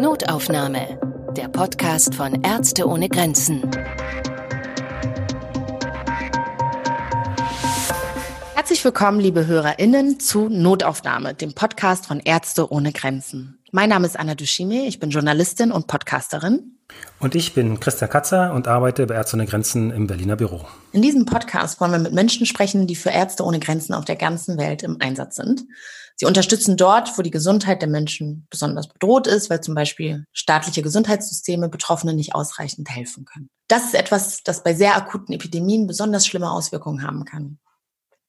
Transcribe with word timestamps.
Notaufnahme. 0.00 0.98
Der 1.36 1.48
Podcast 1.48 2.14
von 2.14 2.42
Ärzte 2.42 2.86
ohne 2.86 3.08
Grenzen. 3.08 3.70
Herzlich 8.54 8.84
willkommen, 8.84 9.20
liebe 9.20 9.46
HörerInnen, 9.46 10.20
zu 10.20 10.48
Notaufnahme, 10.48 11.34
dem 11.34 11.54
Podcast 11.54 12.06
von 12.06 12.20
Ärzte 12.20 12.72
ohne 12.72 12.92
Grenzen. 12.92 13.58
Mein 13.70 13.88
Name 13.88 14.06
ist 14.06 14.18
Anna 14.18 14.34
Dushime, 14.34 14.86
ich 14.86 15.00
bin 15.00 15.10
Journalistin 15.10 15.72
und 15.72 15.86
Podcasterin. 15.86 16.78
Und 17.18 17.36
ich 17.36 17.54
bin 17.54 17.78
Christa 17.78 18.08
Katzer 18.08 18.52
und 18.52 18.66
arbeite 18.66 19.06
bei 19.06 19.14
Ärzte 19.14 19.36
ohne 19.36 19.46
Grenzen 19.46 19.92
im 19.92 20.08
Berliner 20.08 20.34
Büro. 20.34 20.66
In 20.90 21.02
diesem 21.02 21.24
Podcast 21.24 21.80
wollen 21.80 21.92
wir 21.92 22.00
mit 22.00 22.12
Menschen 22.12 22.46
sprechen, 22.46 22.88
die 22.88 22.96
für 22.96 23.10
Ärzte 23.10 23.44
ohne 23.44 23.60
Grenzen 23.60 23.94
auf 23.94 24.04
der 24.04 24.16
ganzen 24.16 24.58
Welt 24.58 24.82
im 24.82 24.96
Einsatz 25.00 25.36
sind. 25.36 25.64
Sie 26.16 26.26
unterstützen 26.26 26.76
dort, 26.76 27.16
wo 27.16 27.22
die 27.22 27.30
Gesundheit 27.30 27.80
der 27.80 27.88
Menschen 27.88 28.46
besonders 28.50 28.88
bedroht 28.88 29.26
ist, 29.26 29.50
weil 29.50 29.60
zum 29.60 29.74
Beispiel 29.74 30.24
staatliche 30.32 30.82
Gesundheitssysteme 30.82 31.68
Betroffenen 31.68 32.16
nicht 32.16 32.34
ausreichend 32.34 32.90
helfen 32.90 33.24
können. 33.24 33.50
Das 33.68 33.84
ist 33.84 33.94
etwas, 33.94 34.42
das 34.42 34.62
bei 34.62 34.74
sehr 34.74 34.96
akuten 34.96 35.32
Epidemien 35.32 35.86
besonders 35.86 36.26
schlimme 36.26 36.50
Auswirkungen 36.50 37.06
haben 37.06 37.24
kann. 37.24 37.58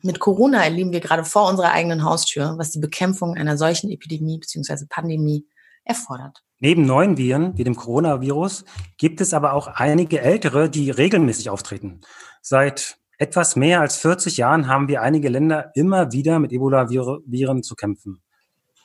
Mit 0.01 0.19
Corona 0.19 0.63
erleben 0.63 0.91
wir 0.91 0.99
gerade 0.99 1.23
vor 1.23 1.49
unserer 1.49 1.71
eigenen 1.71 2.03
Haustür, 2.03 2.55
was 2.57 2.71
die 2.71 2.79
Bekämpfung 2.79 3.35
einer 3.35 3.57
solchen 3.57 3.89
Epidemie 3.89 4.37
bzw. 4.37 4.85
Pandemie 4.89 5.47
erfordert. 5.83 6.43
Neben 6.63 6.85
neuen 6.85 7.17
Viren 7.17 7.57
wie 7.57 7.65
dem 7.65 7.75
Coronavirus 7.75 8.63
gibt 8.97 9.19
es 9.19 9.33
aber 9.33 9.51
auch 9.51 9.67
einige 9.67 10.21
ältere, 10.21 10.69
die 10.69 10.91
regelmäßig 10.91 11.49
auftreten. 11.49 11.99
Seit 12.41 12.99
etwas 13.17 13.57
mehr 13.57 13.81
als 13.81 13.97
40 13.97 14.37
Jahren 14.37 14.69
haben 14.69 14.87
wir 14.87 15.01
einige 15.01 15.27
Länder 15.27 15.71
immer 15.75 16.13
wieder 16.13 16.39
mit 16.39 16.53
Ebola-Viren 16.53 17.63
zu 17.63 17.75
kämpfen. 17.75 18.21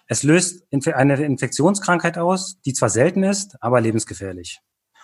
Es 0.08 0.24
löst 0.24 0.66
eine 0.72 1.24
Infektionskrankheit 1.24 2.18
aus, 2.18 2.60
die 2.66 2.72
zwar 2.72 2.88
selten 2.88 3.22
ist, 3.22 3.54
aber 3.62 3.80
lebensgefährlich. 3.80 4.60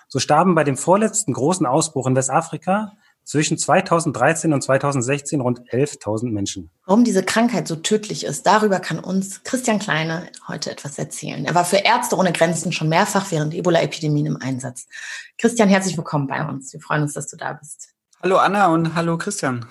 So 0.08 0.18
starben 0.18 0.56
bei 0.56 0.64
dem 0.64 0.76
vorletzten 0.76 1.32
großen 1.32 1.66
Ausbruch 1.66 2.08
in 2.08 2.16
Westafrika 2.16 2.94
zwischen 3.24 3.58
2013 3.58 4.52
und 4.52 4.62
2016 4.62 5.40
rund 5.40 5.60
11.000 5.70 6.30
Menschen. 6.30 6.70
Warum 6.86 7.04
diese 7.04 7.22
Krankheit 7.22 7.66
so 7.66 7.76
tödlich 7.76 8.24
ist, 8.24 8.46
darüber 8.46 8.80
kann 8.80 8.98
uns 8.98 9.42
Christian 9.42 9.78
Kleine 9.78 10.28
heute 10.46 10.70
etwas 10.70 10.98
erzählen. 10.98 11.44
Er 11.44 11.54
war 11.54 11.64
für 11.64 11.78
Ärzte 11.78 12.16
ohne 12.16 12.32
Grenzen 12.32 12.72
schon 12.72 12.88
mehrfach 12.88 13.30
während 13.30 13.54
Ebola-Epidemien 13.54 14.26
im 14.26 14.36
Einsatz. 14.36 14.86
Christian, 15.38 15.68
herzlich 15.68 15.96
willkommen 15.96 16.26
bei 16.26 16.46
uns. 16.46 16.72
Wir 16.72 16.80
freuen 16.80 17.02
uns, 17.02 17.14
dass 17.14 17.28
du 17.28 17.36
da 17.36 17.54
bist. 17.54 17.94
Hallo 18.22 18.36
Anna 18.36 18.68
und 18.68 18.94
hallo 18.94 19.18
Christian. 19.18 19.66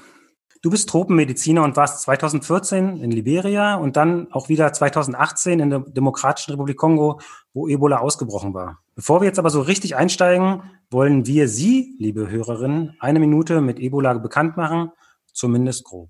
Du 0.62 0.70
bist 0.70 0.88
Tropenmediziner 0.88 1.62
und 1.62 1.76
warst 1.76 2.02
2014 2.04 2.98
in 2.98 3.12
Liberia 3.12 3.76
und 3.76 3.98
dann 3.98 4.32
auch 4.32 4.48
wieder 4.48 4.72
2018 4.72 5.60
in 5.60 5.70
der 5.70 5.80
Demokratischen 5.80 6.52
Republik 6.52 6.78
Kongo, 6.78 7.20
wo 7.54 7.68
Ebola 7.68 8.00
ausgebrochen 8.00 8.54
war. 8.54 8.80
Bevor 8.96 9.22
wir 9.22 9.28
jetzt 9.28 9.40
aber 9.40 9.50
so 9.50 9.62
richtig 9.62 9.96
einsteigen, 9.96 10.64
wollen 10.90 11.26
wir 11.26 11.48
Sie, 11.48 11.96
liebe 12.00 12.30
Hörerinnen, 12.30 12.96
eine 13.00 13.20
Minute 13.20 13.62
mit 13.62 13.80
Ebola 13.80 14.14
bekannt 14.14 14.58
machen, 14.58 14.92
zumindest 15.32 15.84
grob. 15.84 16.10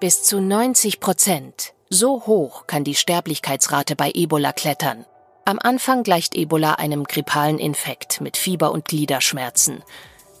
Bis 0.00 0.22
zu 0.22 0.40
90 0.40 1.00
Prozent. 1.00 1.74
So 1.90 2.26
hoch 2.26 2.66
kann 2.66 2.84
die 2.84 2.94
Sterblichkeitsrate 2.94 3.96
bei 3.96 4.12
Ebola 4.14 4.52
klettern. 4.52 5.04
Am 5.44 5.58
Anfang 5.58 6.02
gleicht 6.02 6.36
Ebola 6.36 6.74
einem 6.74 7.04
grippalen 7.04 7.58
Infekt 7.58 8.20
mit 8.20 8.36
Fieber 8.36 8.70
und 8.70 8.84
Gliederschmerzen. 8.84 9.82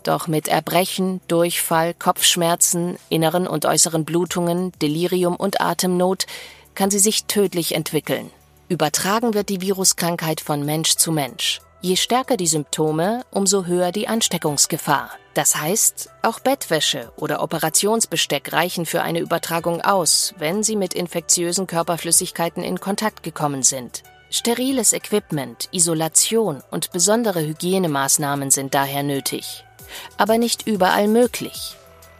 Doch 0.02 0.28
mit 0.28 0.48
Erbrechen, 0.48 1.20
Durchfall, 1.28 1.94
Kopfschmerzen, 1.94 2.98
inneren 3.08 3.46
und 3.46 3.64
äußeren 3.64 4.04
Blutungen, 4.04 4.72
Delirium 4.82 5.34
und 5.34 5.60
Atemnot 5.60 6.26
kann 6.74 6.90
sie 6.90 6.98
sich 6.98 7.24
tödlich 7.24 7.74
entwickeln. 7.74 8.30
Übertragen 8.68 9.34
wird 9.34 9.48
die 9.48 9.60
Viruskrankheit 9.60 10.40
von 10.40 10.64
Mensch 10.64 10.96
zu 10.96 11.12
Mensch. 11.12 11.60
Je 11.80 11.96
stärker 11.96 12.36
die 12.36 12.46
Symptome, 12.46 13.24
umso 13.30 13.64
höher 13.64 13.92
die 13.92 14.08
Ansteckungsgefahr. 14.08 15.10
Das 15.34 15.56
heißt, 15.56 16.10
auch 16.22 16.40
Bettwäsche 16.40 17.12
oder 17.16 17.42
Operationsbesteck 17.42 18.52
reichen 18.52 18.84
für 18.84 19.02
eine 19.02 19.20
Übertragung 19.20 19.80
aus, 19.80 20.34
wenn 20.38 20.62
sie 20.62 20.76
mit 20.76 20.94
infektiösen 20.94 21.66
Körperflüssigkeiten 21.66 22.62
in 22.62 22.80
Kontakt 22.80 23.22
gekommen 23.22 23.62
sind. 23.62 24.02
Steriles 24.30 24.92
Equipment, 24.92 25.68
Isolation 25.72 26.62
und 26.70 26.90
besondere 26.90 27.40
Hygienemaßnahmen 27.40 28.50
sind 28.50 28.74
daher 28.74 29.02
nötig 29.02 29.64
aber 30.16 30.38
nicht 30.38 30.66
überall 30.66 31.08
möglich. 31.08 31.76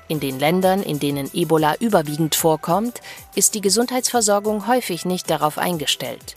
In 0.09 0.21
den 0.21 0.39
Ländern, 0.39 0.83
in 0.83 0.99
denen 0.99 1.31
Ebola 1.35 1.75
überwiegend 1.81 2.35
vorkommt, 2.35 3.03
ist 3.35 3.55
die 3.55 3.61
Gesundheitsversorgung 3.61 4.67
häufig 4.67 5.05
nicht 5.05 5.29
darauf 5.29 5.59
eingestellt. 5.59 6.35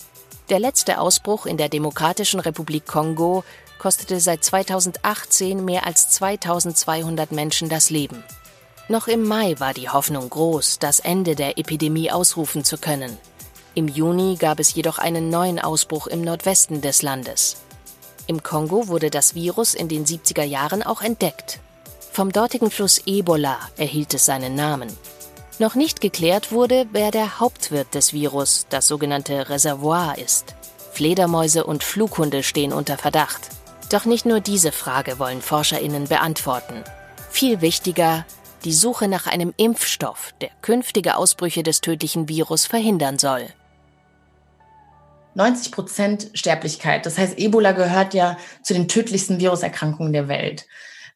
Der 0.49 0.59
letzte 0.59 0.99
Ausbruch 0.99 1.45
in 1.45 1.55
der 1.55 1.69
Demokratischen 1.69 2.41
Republik 2.41 2.85
Kongo 2.85 3.45
kostete 3.79 4.19
seit 4.19 4.43
2018 4.43 5.63
mehr 5.63 5.87
als 5.87 6.09
2200 6.09 7.31
Menschen 7.31 7.69
das 7.69 7.89
Leben. 7.89 8.23
Noch 8.89 9.07
im 9.07 9.25
Mai 9.25 9.55
war 9.59 9.73
die 9.73 9.87
Hoffnung 9.87 10.29
groß, 10.29 10.79
das 10.79 10.99
Ende 10.99 11.35
der 11.35 11.57
Epidemie 11.57 12.11
ausrufen 12.11 12.65
zu 12.65 12.77
können. 12.77 13.17
Im 13.73 13.87
Juni 13.87 14.35
gab 14.35 14.59
es 14.59 14.75
jedoch 14.75 14.99
einen 14.99 15.29
neuen 15.29 15.57
Ausbruch 15.57 16.07
im 16.07 16.21
Nordwesten 16.21 16.81
des 16.81 17.01
Landes. 17.01 17.55
Im 18.27 18.43
Kongo 18.43 18.89
wurde 18.89 19.09
das 19.09 19.33
Virus 19.33 19.73
in 19.73 19.87
den 19.87 20.05
70er 20.05 20.43
Jahren 20.43 20.83
auch 20.83 21.01
entdeckt. 21.01 21.61
Vom 22.13 22.33
dortigen 22.33 22.71
Fluss 22.71 23.01
Ebola 23.05 23.57
erhielt 23.77 24.13
es 24.13 24.25
seinen 24.25 24.53
Namen. 24.53 24.91
Noch 25.59 25.75
nicht 25.75 26.01
geklärt 26.01 26.51
wurde, 26.51 26.85
wer 26.91 27.09
der 27.09 27.39
Hauptwirt 27.39 27.95
des 27.95 28.11
Virus, 28.11 28.65
das 28.69 28.85
sogenannte 28.85 29.49
Reservoir, 29.49 30.17
ist. 30.17 30.55
Fledermäuse 30.91 31.63
und 31.63 31.85
Flughunde 31.85 32.43
stehen 32.43 32.73
unter 32.73 32.97
Verdacht. 32.97 33.47
Doch 33.89 34.03
nicht 34.03 34.25
nur 34.25 34.41
diese 34.41 34.73
Frage 34.73 35.19
wollen 35.19 35.41
Forscherinnen 35.41 36.09
beantworten. 36.09 36.83
Viel 37.29 37.61
wichtiger, 37.61 38.25
die 38.65 38.73
Suche 38.73 39.07
nach 39.07 39.27
einem 39.27 39.53
Impfstoff, 39.55 40.33
der 40.41 40.49
künftige 40.61 41.15
Ausbrüche 41.15 41.63
des 41.63 41.79
tödlichen 41.79 42.27
Virus 42.27 42.65
verhindern 42.65 43.19
soll. 43.19 43.47
90 45.35 45.71
Prozent 45.71 46.29
Sterblichkeit. 46.33 47.05
Das 47.05 47.17
heißt, 47.17 47.39
Ebola 47.39 47.71
gehört 47.71 48.13
ja 48.13 48.35
zu 48.63 48.73
den 48.73 48.89
tödlichsten 48.89 49.39
Viruserkrankungen 49.39 50.11
der 50.11 50.27
Welt. 50.27 50.65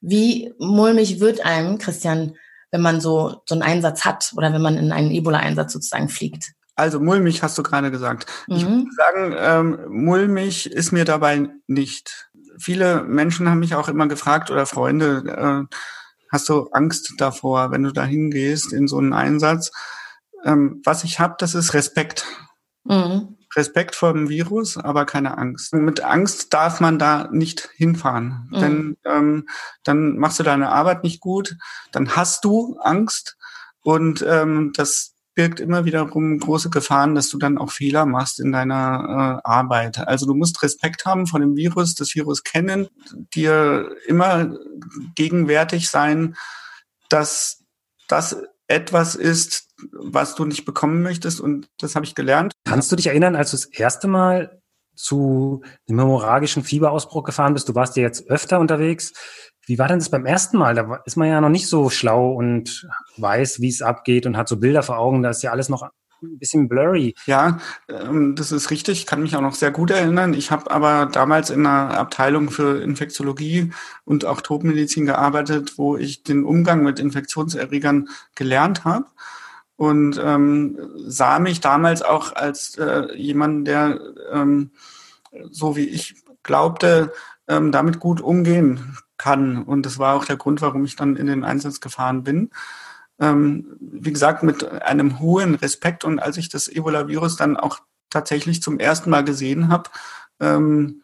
Wie 0.08 0.54
mulmig 0.60 1.20
wird 1.20 1.44
einem, 1.44 1.80
Christian, 1.80 2.36
wenn 2.72 2.82
man 2.82 3.02
so, 3.02 3.42
so 3.48 3.56
einen 3.56 3.64
Einsatz 3.64 4.06
hat 4.06 4.34
oder 4.38 4.54
wenn 4.54 4.62
man 4.62 4.78
in 4.78 4.92
einen 4.92 5.10
Ebola-Einsatz 5.10 5.74
sozusagen 5.74 6.10
fliegt? 6.10 6.52
Also 6.76 7.00
mulmig 7.00 7.42
hast 7.42 7.58
du 7.58 7.64
gerade 7.64 7.90
gesagt. 7.90 8.28
Mhm. 8.48 8.56
Ich 8.56 8.66
würde 8.66 8.90
sagen, 8.96 9.36
ähm, 9.38 9.80
mulmig 9.90 10.72
ist 10.72 10.92
mir 10.92 11.06
dabei 11.06 11.50
nicht. 11.68 12.30
Viele 12.60 13.04
Menschen 13.04 13.50
haben 13.50 13.60
mich 13.60 13.76
auch 13.76 13.88
immer 13.88 14.08
gefragt 14.08 14.52
oder 14.52 14.66
Freunde, 14.66 15.68
äh, 15.72 15.76
hast 16.32 16.50
du 16.50 16.70
Angst 16.72 17.14
davor, 17.18 17.72
wenn 17.72 17.84
du 17.84 17.92
da 17.92 18.04
hingehst 18.04 18.74
in 18.74 18.88
so 18.88 18.98
einen 18.98 19.14
Einsatz? 19.14 19.72
Ähm, 20.44 20.82
was 20.84 21.04
ich 21.04 21.20
habe, 21.20 21.36
das 21.40 21.56
ist 21.56 21.74
Respekt. 21.74 22.26
Mhm. 22.84 23.35
Respekt 23.56 23.96
vor 23.96 24.14
dem 24.14 24.30
Virus, 24.30 24.78
aber 24.78 25.06
keine 25.06 25.38
Angst. 25.38 25.74
Mit 25.74 26.02
Angst 26.02 26.54
darf 26.54 26.80
man 26.80 27.00
da 27.00 27.30
nicht 27.32 27.70
hinfahren, 27.76 28.50
mhm. 28.52 28.60
denn 28.60 28.98
ähm, 29.06 29.48
dann 29.84 30.18
machst 30.18 30.40
du 30.40 30.44
deine 30.44 30.70
Arbeit 30.70 31.04
nicht 31.04 31.22
gut, 31.22 31.56
dann 31.92 32.16
hast 32.16 32.44
du 32.46 32.78
Angst 32.82 33.38
und 33.82 34.26
ähm, 34.28 34.72
das 34.76 35.16
birgt 35.36 35.60
immer 35.60 35.84
wiederum 35.84 36.40
große 36.40 36.70
Gefahren, 36.70 37.14
dass 37.14 37.30
du 37.30 37.38
dann 37.38 37.58
auch 37.58 37.70
Fehler 37.70 38.06
machst 38.06 38.40
in 38.40 38.54
deiner 38.54 39.42
äh, 39.44 39.48
Arbeit. 39.48 40.00
Also 40.08 40.26
du 40.26 40.34
musst 40.34 40.64
Respekt 40.64 41.06
haben 41.06 41.28
vor 41.28 41.42
dem 41.42 41.58
Virus, 41.58 41.94
das 41.94 42.16
Virus 42.16 42.44
kennen, 42.44 42.88
dir 43.34 43.92
immer 44.08 44.56
gegenwärtig 45.14 45.90
sein, 45.90 46.38
dass 47.10 47.64
das 48.08 48.38
etwas 48.68 49.16
ist, 49.16 49.68
was 49.92 50.36
du 50.36 50.46
nicht 50.46 50.66
bekommen 50.66 51.02
möchtest. 51.02 51.40
Und 51.42 51.68
das 51.80 51.96
habe 51.96 52.06
ich 52.06 52.16
gelernt. 52.16 52.54
Kannst 52.66 52.92
du 52.92 52.96
dich 52.96 53.08
erinnern, 53.08 53.36
als 53.36 53.52
du 53.52 53.58
das 53.58 53.66
erste 53.66 54.08
Mal 54.08 54.62
zu 54.96 55.62
dem 55.90 56.00
hämorrhagischen 56.00 56.64
Fieberausbruch 56.64 57.24
gefahren 57.24 57.54
bist? 57.54 57.70
Du 57.70 57.76
warst 57.76 57.96
ja 57.98 58.04
jetzt 58.04 58.30
öfter 58.30 58.60
unterwegs. 58.60 59.14
Wie 59.66 59.80
war 59.80 59.88
denn 59.88 60.00
das 60.00 60.10
beim 60.10 60.26
ersten 60.26 60.58
Mal? 60.58 60.76
Da 60.76 61.02
ist 61.06 61.18
man 61.18 61.28
ja 61.28 61.42
noch 61.42 61.50
nicht 61.50 61.68
so 61.68 61.90
schlau 61.90 62.34
und 62.34 62.88
weiß, 63.18 63.62
wie 63.62 63.70
es 63.70 63.82
abgeht 63.82 64.26
und 64.26 64.38
hat 64.38 64.48
so 64.48 64.58
Bilder 64.58 64.84
vor 64.84 65.00
Augen. 65.00 65.24
Da 65.24 65.30
ist 65.32 65.44
ja 65.44 65.52
alles 65.52 65.70
noch 65.70 65.90
ein 66.22 66.40
bisschen 66.40 66.68
blurry. 66.68 67.16
Ja, 67.26 67.60
ähm, 67.90 68.36
das 68.36 68.52
ist 68.52 68.72
richtig. 68.72 69.00
Ich 69.00 69.06
kann 69.06 69.22
mich 69.22 69.36
auch 69.36 69.42
noch 69.42 69.56
sehr 69.56 69.72
gut 69.72 69.92
erinnern. 69.92 70.34
Ich 70.34 70.52
habe 70.52 70.70
aber 70.72 71.08
damals 71.08 71.50
in 71.50 71.66
einer 71.66 71.98
Abteilung 71.98 72.50
für 72.50 72.82
Infektiologie 72.82 73.72
und 74.06 74.26
auch 74.26 74.42
Tropenmedizin 74.42 75.06
gearbeitet, 75.06 75.78
wo 75.78 75.98
ich 75.98 76.24
den 76.24 76.44
Umgang 76.44 76.84
mit 76.84 77.00
Infektionserregern 77.00 78.10
gelernt 78.36 78.86
habe 78.86 79.06
und 79.78 80.20
ähm, 80.24 80.78
sah 80.96 81.40
mich 81.40 81.60
damals 81.60 82.02
auch 82.02 82.36
als 82.36 82.78
äh, 82.78 83.14
jemand, 83.16 83.68
der 83.68 84.00
ähm, 84.32 84.72
so 85.52 85.76
wie 85.76 85.88
ich 85.88 86.24
glaubte, 86.44 87.12
ähm, 87.48 87.72
damit 87.72 88.00
gut 88.00 88.22
umgehen 88.22 88.98
kann. 89.18 89.64
Und 89.64 89.86
das 89.86 90.00
war 90.00 90.16
auch 90.16 90.26
der 90.26 90.38
Grund, 90.38 90.62
warum 90.62 90.86
ich 90.86 90.96
dann 90.96 91.16
in 91.16 91.28
den 91.28 91.44
Einsatz 91.44 91.80
gefahren 91.82 92.24
bin. 92.24 92.52
ähm, 93.20 93.78
wie 93.80 94.12
gesagt, 94.12 94.44
mit 94.44 94.70
einem 94.82 95.20
hohen 95.20 95.56
Respekt. 95.56 96.04
Und 96.04 96.20
als 96.20 96.38
ich 96.38 96.50
das 96.50 96.68
Ebola-Virus 96.68 97.36
dann 97.38 97.58
auch 97.58 97.80
tatsächlich 98.10 98.62
zum 98.62 98.80
ersten 98.80 99.10
Mal 99.10 99.24
gesehen 99.24 99.70
habe, 99.70 99.90
ähm, 100.40 101.02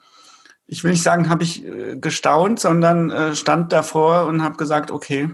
ich 0.68 0.84
will 0.84 0.92
nicht 0.92 1.04
sagen, 1.04 1.30
habe 1.30 1.44
ich 1.44 1.66
äh, 1.66 1.98
gestaunt, 1.98 2.60
sondern 2.60 3.12
äh, 3.12 3.36
stand 3.36 3.74
davor 3.74 4.26
und 4.26 4.44
habe 4.44 4.58
gesagt, 4.58 4.92
okay, 4.92 5.30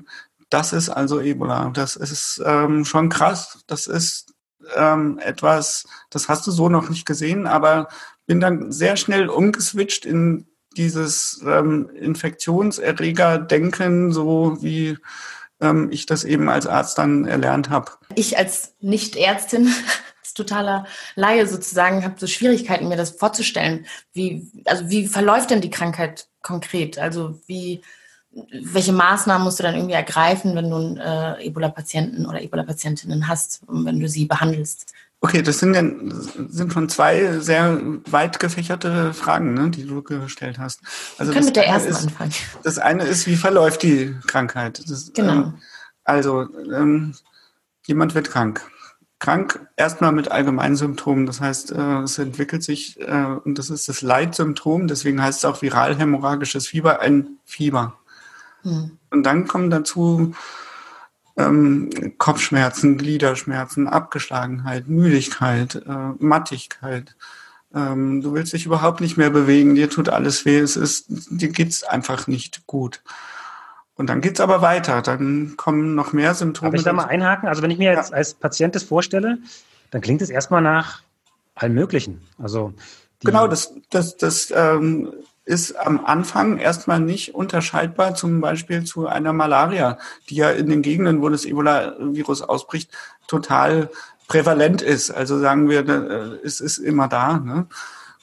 das 0.49 0.73
ist 0.73 0.89
also 0.89 1.19
Ebola. 1.19 1.71
Das 1.73 1.95
ist 1.95 2.41
ähm, 2.45 2.85
schon 2.85 3.09
krass. 3.09 3.63
Das 3.67 3.87
ist 3.87 4.33
ähm, 4.75 5.19
etwas, 5.19 5.85
das 6.09 6.27
hast 6.29 6.47
du 6.47 6.51
so 6.51 6.69
noch 6.69 6.89
nicht 6.89 7.05
gesehen, 7.05 7.45
aber 7.47 7.89
bin 8.25 8.39
dann 8.39 8.71
sehr 8.71 8.95
schnell 8.97 9.29
umgeswitcht 9.29 10.05
in 10.05 10.47
dieses 10.75 11.41
ähm, 11.45 11.89
Infektionserreger-Denken, 11.89 14.11
so 14.11 14.57
wie 14.61 14.97
ähm, 15.59 15.89
ich 15.91 16.05
das 16.05 16.23
eben 16.23 16.49
als 16.49 16.67
Arzt 16.67 16.97
dann 16.97 17.25
erlernt 17.25 17.69
habe. 17.69 17.91
Ich 18.15 18.37
als 18.37 18.75
Nicht-Ärztin 18.79 19.73
als 20.21 20.33
totaler 20.33 20.85
Laie 21.15 21.47
sozusagen 21.47 22.03
habe 22.03 22.15
so 22.17 22.27
Schwierigkeiten, 22.27 22.89
mir 22.89 22.97
das 22.97 23.11
vorzustellen. 23.11 23.85
Wie, 24.13 24.51
also 24.65 24.89
wie 24.89 25.07
verläuft 25.07 25.49
denn 25.49 25.61
die 25.61 25.71
Krankheit 25.71 26.27
konkret? 26.43 26.99
Also 26.99 27.39
wie, 27.47 27.81
welche 28.51 28.93
Maßnahmen 28.93 29.43
musst 29.43 29.59
du 29.59 29.63
dann 29.63 29.75
irgendwie 29.75 29.95
ergreifen, 29.95 30.55
wenn 30.55 30.69
du 30.69 30.99
äh, 31.01 31.45
Ebola-Patienten 31.45 32.25
oder 32.25 32.41
Ebola-Patientinnen 32.41 33.27
hast, 33.27 33.61
wenn 33.67 33.99
du 33.99 34.07
sie 34.07 34.25
behandelst? 34.25 34.93
Okay, 35.19 35.41
das 35.41 35.59
sind, 35.59 35.73
dann, 35.73 36.11
sind 36.49 36.71
schon 36.71 36.89
zwei 36.89 37.39
sehr 37.39 37.81
weit 38.11 38.39
gefächerte 38.39 39.13
Fragen, 39.15 39.55
ne, 39.55 39.71
die 39.71 39.85
du 39.85 40.03
gestellt 40.03 40.59
hast. 40.59 40.81
Also 41.17 41.31
Wir 41.31 41.35
können 41.35 41.47
mit 41.47 41.55
der 41.55 41.67
ersten 41.67 41.89
ist, 41.89 42.03
anfangen. 42.03 42.33
Das 42.63 42.77
eine 42.77 43.03
ist, 43.03 43.25
wie 43.25 43.35
verläuft 43.35 43.81
die 43.81 44.15
Krankheit? 44.27 44.83
Das, 44.87 45.11
genau. 45.13 45.33
Ähm, 45.33 45.53
also, 46.03 46.47
ähm, 46.71 47.15
jemand 47.87 48.13
wird 48.13 48.29
krank. 48.29 48.61
Krank 49.17 49.67
erstmal 49.75 50.11
mit 50.11 50.31
allgemeinen 50.31 50.75
Symptomen. 50.75 51.25
Das 51.25 51.41
heißt, 51.41 51.71
äh, 51.71 52.01
es 52.01 52.19
entwickelt 52.19 52.61
sich, 52.61 52.99
äh, 52.99 53.25
und 53.43 53.57
das 53.57 53.71
ist 53.71 53.89
das 53.89 54.03
Leitsymptom, 54.03 54.87
deswegen 54.87 55.21
heißt 55.21 55.39
es 55.39 55.45
auch 55.45 55.63
viral-hämorrhagisches 55.63 56.67
Fieber, 56.67 56.99
ein 56.99 57.39
Fieber. 57.43 57.97
Hm. 58.67 58.97
Und 59.11 59.23
dann 59.23 59.47
kommen 59.47 59.69
dazu 59.69 60.33
ähm, 61.37 61.89
Kopfschmerzen, 62.17 62.97
Gliederschmerzen, 62.97 63.87
Abgeschlagenheit, 63.87 64.87
Müdigkeit, 64.87 65.75
äh, 65.87 66.09
Mattigkeit. 66.19 67.15
Ähm, 67.73 68.21
du 68.21 68.33
willst 68.33 68.53
dich 68.53 68.65
überhaupt 68.65 69.01
nicht 69.01 69.17
mehr 69.17 69.29
bewegen, 69.29 69.75
dir 69.75 69.89
tut 69.89 70.09
alles 70.09 70.45
weh, 70.45 70.59
es 70.59 70.75
ist, 70.75 71.05
dir 71.07 71.49
geht's 71.49 71.83
einfach 71.83 72.27
nicht 72.27 72.65
gut. 72.67 73.01
Und 73.95 74.09
dann 74.09 74.21
geht's 74.21 74.39
aber 74.39 74.61
weiter, 74.61 75.01
dann 75.01 75.55
kommen 75.57 75.95
noch 75.95 76.13
mehr 76.13 76.33
Symptome. 76.35 76.71
Darf 76.71 76.79
ich 76.79 76.85
da 76.85 76.93
mal 76.93 77.05
einhaken? 77.05 77.47
Also 77.47 77.61
wenn 77.61 77.71
ich 77.71 77.77
mir 77.77 77.91
jetzt 77.91 78.11
ja. 78.11 78.17
als 78.17 78.33
Patient 78.33 78.75
das 78.75 78.83
vorstelle, 78.83 79.39
dann 79.91 80.01
klingt 80.01 80.21
es 80.21 80.29
erstmal 80.29 80.61
nach 80.61 81.01
allem 81.55 81.73
Möglichen. 81.73 82.21
Also 82.37 82.73
genau, 83.23 83.47
das, 83.47 83.73
das, 83.89 84.17
das 84.17 84.51
ähm, 84.55 85.11
ist 85.47 85.77
am 85.77 86.05
Anfang 86.05 86.57
erstmal 86.57 86.99
nicht 86.99 87.33
unterscheidbar, 87.33 88.15
zum 88.15 88.41
Beispiel 88.41 88.83
zu 88.83 89.07
einer 89.07 89.31
Malaria, 89.31 89.97
die 90.29 90.35
ja 90.35 90.51
in 90.51 90.69
den 90.69 90.81
Gegenden, 90.81 91.21
wo 91.21 91.29
das 91.29 91.45
Ebola-Virus 91.45 92.41
ausbricht, 92.41 92.91
total 93.27 93.89
prävalent 94.27 94.81
ist. 94.81 95.09
Also 95.09 95.39
sagen 95.39 95.69
wir, 95.69 95.87
äh, 95.87 96.45
es 96.45 96.59
ist 96.59 96.79
immer 96.79 97.07
da. 97.07 97.37
Ne? 97.37 97.67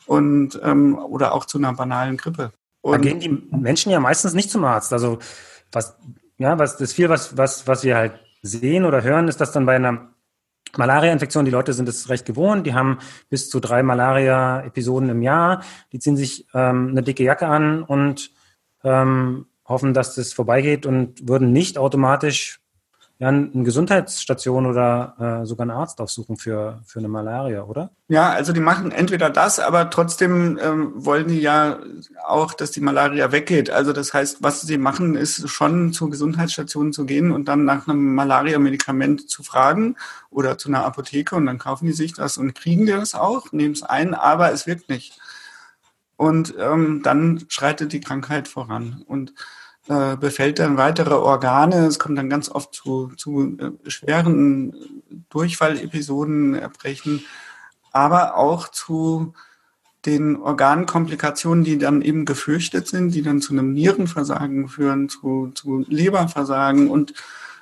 Und, 0.07 0.61
ähm, 0.63 0.99
oder 0.99 1.33
auch 1.33 1.47
zu 1.47 1.57
einer 1.57 1.73
banalen 1.73 2.19
Grippe. 2.19 2.53
Und 2.83 2.93
da 2.93 2.99
gehen 2.99 3.21
die 3.21 3.57
Menschen 3.57 3.91
ja 3.91 4.01
meistens 4.01 4.35
nicht 4.35 4.51
zum 4.51 4.65
Arzt. 4.65 4.93
Also 4.93 5.19
was, 5.73 5.97
ja, 6.37 6.59
was 6.59 6.77
das 6.77 6.93
viel, 6.93 7.09
was, 7.09 7.39
was, 7.39 7.67
was 7.67 7.85
wir 7.85 7.97
halt 7.97 8.13
sehen 8.43 8.85
oder 8.85 9.03
hören, 9.03 9.29
ist, 9.29 9.41
dass 9.41 9.53
dann 9.53 9.65
bei 9.65 9.77
einer 9.77 10.14
Malaria-Infektion, 10.77 11.45
die 11.45 11.51
Leute 11.51 11.73
sind 11.73 11.89
es 11.89 12.09
recht 12.09 12.25
gewohnt, 12.25 12.67
die 12.67 12.75
haben 12.75 12.99
bis 13.29 13.51
zu 13.51 13.61
drei 13.61 13.83
Malaria-Episoden 13.83 15.09
im 15.09 15.23
Jahr, 15.23 15.63
die 15.93 15.99
ziehen 15.99 16.17
sich 16.17 16.47
ähm, 16.55 16.89
eine 16.91 17.03
dicke 17.03 17.23
Jacke 17.23 17.47
an 17.47 17.83
und 17.83 18.31
ähm, 18.83 19.47
hoffen, 19.67 19.95
dass 19.95 20.15
das 20.15 20.33
vorbeigeht 20.33 20.87
und 20.87 21.29
würden 21.29 21.53
nicht 21.53 21.79
automatisch 21.79 22.61
ja, 23.19 23.29
eine 23.29 23.63
Gesundheitsstation 23.63 24.67
oder 24.67 25.41
äh, 25.43 25.47
sogar 25.47 25.63
einen 25.63 25.71
Arzt 25.71 26.01
aufsuchen 26.01 26.37
für, 26.37 26.81
für 26.85 26.99
eine 26.99 27.07
Malaria, 27.07 27.63
oder? 27.63 27.91
Ja, 28.09 28.31
also 28.31 28.53
die 28.53 28.61
machen 28.61 28.91
entweder 28.91 29.31
das, 29.31 29.61
aber 29.61 29.89
trotzdem 29.89 30.59
ähm, 30.61 30.93
wollen 30.97 31.29
die 31.29 31.41
ja 31.41 31.79
auch, 32.27 32.55
dass 32.55 32.73
die 32.73 32.81
Malaria 32.81 33.31
weggeht. 33.31 33.71
Also 33.71 33.93
das 33.93 34.13
heißt, 34.13 34.43
was 34.43 34.63
sie 34.63 34.79
machen, 34.79 35.15
ist 35.15 35.49
schon 35.49 35.93
zur 35.93 36.11
Gesundheitsstation 36.11 36.93
zu 36.93 37.07
gehen 37.07 37.31
und 37.31 37.47
dann 37.47 37.65
nach 37.65 37.87
einem 37.87 38.17
Malaria-Medikament 38.17 39.31
zu 39.31 39.45
fragen 39.45 39.95
oder 40.31 40.59
zu 40.59 40.69
einer 40.69 40.85
Apotheke 40.85 41.37
und 41.37 41.47
dann 41.47 41.59
kaufen 41.59 41.87
die 41.87 41.93
sich 41.93 42.15
das 42.15 42.37
und 42.37 42.55
kriegen 42.55 42.85
die 42.85 42.93
das 42.93 43.15
auch, 43.15 43.53
nehmen 43.53 43.75
es 43.75 43.85
ein, 43.85 44.15
aber 44.15 44.51
es 44.53 44.67
wirkt 44.67 44.89
nicht. 44.89 45.21
Und 46.17 46.55
ähm, 46.59 47.03
dann 47.05 47.45
schreitet 47.49 47.93
die 47.93 48.01
Krankheit 48.01 48.49
voran. 48.49 49.05
Und 49.07 49.35
äh, 49.89 50.17
befällt 50.17 50.59
dann 50.59 50.77
weitere 50.77 51.15
Organe. 51.15 51.87
Es 51.87 51.99
kommt 51.99 52.17
dann 52.17 52.31
ganz 52.31 52.49
oft 52.49 52.75
zu, 52.75 53.13
zu 53.17 53.57
äh, 53.59 53.91
schweren 53.91 55.03
Durchfallepisoden, 55.29 56.55
Erbrechen, 56.55 57.25
aber 57.93 58.37
auch 58.37 58.69
zu 58.69 59.35
den 60.07 60.37
Organkomplikationen, 60.37 61.65
die 61.65 61.79
dann 61.79 62.03
eben 62.03 62.25
gefürchtet 62.25 62.89
sind, 62.89 63.15
die 63.15 63.23
dann 63.23 63.41
zu 63.41 63.53
einem 63.53 63.73
Nierenversagen 63.73 64.69
führen, 64.69 65.09
zu, 65.09 65.51
zu 65.55 65.85
Leberversagen 65.89 66.91
und 66.91 67.15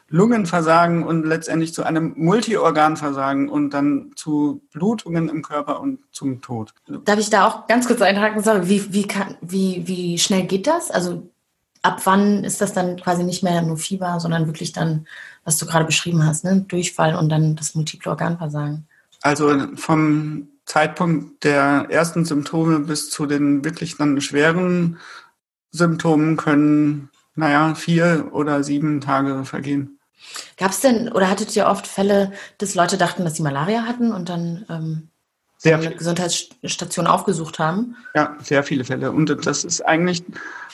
Lungenversagen 0.08 1.04
und 1.04 1.24
letztendlich 1.24 1.72
zu 1.72 1.84
einem 1.84 2.12
Multiorganversagen 2.16 3.48
und 3.48 3.70
dann 3.70 4.12
zu 4.14 4.62
Blutungen 4.70 5.28
im 5.30 5.42
Körper 5.42 5.80
und 5.80 6.00
zum 6.12 6.42
Tod. 6.42 6.74
Darf 7.04 7.18
ich 7.18 7.30
da 7.30 7.46
auch 7.46 7.66
ganz 7.66 7.86
kurz 7.86 8.02
einhaken? 8.02 8.44
Wie, 8.68 8.92
wie, 8.92 9.06
kann, 9.06 9.36
wie, 9.40 9.82
wie 9.86 10.18
schnell 10.18 10.44
geht 10.44 10.66
das? 10.66 10.90
Also 10.90 11.31
ab 11.82 12.00
wann 12.04 12.44
ist 12.44 12.60
das 12.60 12.72
dann 12.72 12.96
quasi 12.96 13.24
nicht 13.24 13.42
mehr 13.42 13.60
nur 13.62 13.76
Fieber, 13.76 14.20
sondern 14.20 14.46
wirklich 14.46 14.72
dann, 14.72 15.06
was 15.44 15.58
du 15.58 15.66
gerade 15.66 15.84
beschrieben 15.84 16.24
hast, 16.24 16.44
ne? 16.44 16.64
Durchfall 16.68 17.14
und 17.14 17.28
dann 17.28 17.56
das 17.56 17.74
multiple 17.74 18.10
Organversagen? 18.10 18.86
Also 19.20 19.54
vom 19.76 20.48
Zeitpunkt 20.64 21.44
der 21.44 21.86
ersten 21.90 22.24
Symptome 22.24 22.80
bis 22.80 23.10
zu 23.10 23.26
den 23.26 23.64
wirklich 23.64 23.96
dann 23.96 24.20
schweren 24.20 24.98
Symptomen 25.70 26.36
können, 26.36 27.10
naja, 27.34 27.74
vier 27.74 28.28
oder 28.32 28.62
sieben 28.62 29.00
Tage 29.00 29.44
vergehen. 29.44 29.98
Gab 30.56 30.70
es 30.70 30.80
denn 30.80 31.10
oder 31.10 31.28
hattet 31.28 31.54
ihr 31.56 31.66
oft 31.66 31.86
Fälle, 31.86 32.32
dass 32.58 32.74
Leute 32.74 32.96
dachten, 32.96 33.24
dass 33.24 33.36
sie 33.36 33.42
Malaria 33.42 33.82
hatten 33.82 34.12
und 34.12 34.28
dann 34.28 34.64
ähm, 34.68 35.08
sehr 35.62 35.78
eine 35.78 35.94
Gesundheitsstation 35.94 37.06
aufgesucht 37.06 37.60
haben? 37.60 37.96
Ja, 38.14 38.36
sehr 38.42 38.64
viele 38.64 38.84
Fälle. 38.84 39.12
Und 39.12 39.46
das 39.46 39.62
ist 39.62 39.80
eigentlich 39.82 40.24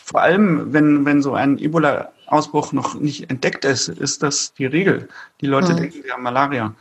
vor 0.03 0.23
allem, 0.23 0.73
wenn, 0.73 1.05
wenn 1.05 1.21
so 1.21 1.35
ein 1.35 1.59
Ebola-Ausbruch 1.59 2.73
noch 2.73 2.95
nicht 2.95 3.31
entdeckt 3.31 3.67
ist, 3.67 3.89
ist 3.89 4.23
das 4.23 4.55
die 4.55 4.65
Regel. 4.65 5.09
Die 5.43 5.47
Leute 5.47 5.73
mhm. 5.73 5.77
denken, 5.77 6.03
sie 6.03 6.11
haben 6.11 6.23
Malaria. 6.23 6.75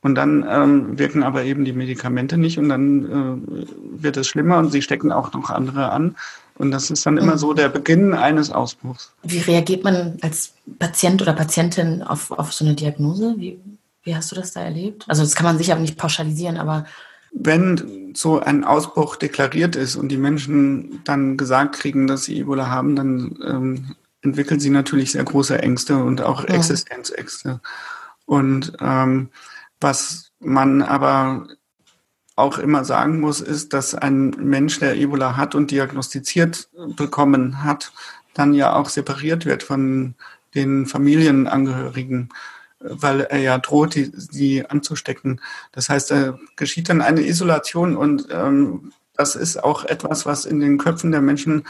Und 0.00 0.14
dann 0.14 0.46
ähm, 0.48 0.98
wirken 0.98 1.22
aber 1.22 1.44
eben 1.44 1.66
die 1.66 1.74
Medikamente 1.74 2.38
nicht 2.38 2.58
und 2.58 2.70
dann 2.70 3.04
äh, 3.04 4.02
wird 4.02 4.16
es 4.16 4.28
schlimmer 4.28 4.56
und 4.56 4.72
sie 4.72 4.80
stecken 4.80 5.12
auch 5.12 5.34
noch 5.34 5.50
andere 5.50 5.90
an. 5.90 6.16
Und 6.56 6.70
das 6.70 6.90
ist 6.90 7.04
dann 7.04 7.18
immer 7.18 7.34
mhm. 7.34 7.38
so 7.38 7.52
der 7.52 7.68
Beginn 7.68 8.14
eines 8.14 8.50
Ausbruchs. 8.50 9.12
Wie 9.22 9.40
reagiert 9.40 9.84
man 9.84 10.16
als 10.22 10.54
Patient 10.78 11.20
oder 11.20 11.34
Patientin 11.34 12.02
auf, 12.02 12.30
auf 12.30 12.54
so 12.54 12.64
eine 12.64 12.74
Diagnose? 12.74 13.34
Wie, 13.36 13.60
wie 14.04 14.16
hast 14.16 14.32
du 14.32 14.36
das 14.36 14.52
da 14.52 14.62
erlebt? 14.62 15.04
Also 15.06 15.22
das 15.22 15.34
kann 15.34 15.44
man 15.44 15.58
sicher 15.58 15.76
nicht 15.76 15.98
pauschalisieren, 15.98 16.56
aber 16.56 16.86
wenn 17.32 18.12
so 18.14 18.40
ein 18.40 18.64
Ausbruch 18.64 19.16
deklariert 19.16 19.76
ist 19.76 19.96
und 19.96 20.08
die 20.08 20.16
Menschen 20.16 21.00
dann 21.04 21.36
gesagt 21.36 21.76
kriegen, 21.76 22.06
dass 22.06 22.24
sie 22.24 22.38
Ebola 22.40 22.68
haben, 22.68 22.96
dann 22.96 23.38
ähm, 23.46 23.96
entwickeln 24.22 24.60
sie 24.60 24.70
natürlich 24.70 25.12
sehr 25.12 25.24
große 25.24 25.58
Ängste 25.58 26.02
und 26.02 26.20
auch 26.20 26.46
ja. 26.48 26.54
Existenzängste. 26.54 27.60
Und 28.26 28.72
ähm, 28.80 29.30
was 29.80 30.32
man 30.40 30.82
aber 30.82 31.46
auch 32.36 32.58
immer 32.58 32.84
sagen 32.84 33.20
muss, 33.20 33.40
ist, 33.40 33.72
dass 33.72 33.94
ein 33.94 34.30
Mensch, 34.38 34.78
der 34.78 34.96
Ebola 34.96 35.36
hat 35.36 35.54
und 35.54 35.70
diagnostiziert 35.70 36.68
bekommen 36.96 37.62
hat, 37.62 37.92
dann 38.34 38.54
ja 38.54 38.74
auch 38.74 38.88
separiert 38.88 39.46
wird 39.46 39.62
von 39.62 40.14
den 40.54 40.86
Familienangehörigen 40.86 42.30
weil 42.80 43.20
er 43.22 43.38
ja 43.38 43.58
droht, 43.58 43.94
die, 43.94 44.10
die 44.10 44.68
anzustecken. 44.68 45.40
Das 45.72 45.88
heißt, 45.88 46.10
da 46.10 46.38
geschieht 46.56 46.88
dann 46.88 47.02
eine 47.02 47.26
Isolation 47.26 47.96
und 47.96 48.28
ähm, 48.30 48.92
das 49.14 49.36
ist 49.36 49.62
auch 49.62 49.84
etwas, 49.84 50.24
was 50.24 50.46
in 50.46 50.60
den 50.60 50.78
Köpfen 50.78 51.12
der 51.12 51.20
Menschen 51.20 51.64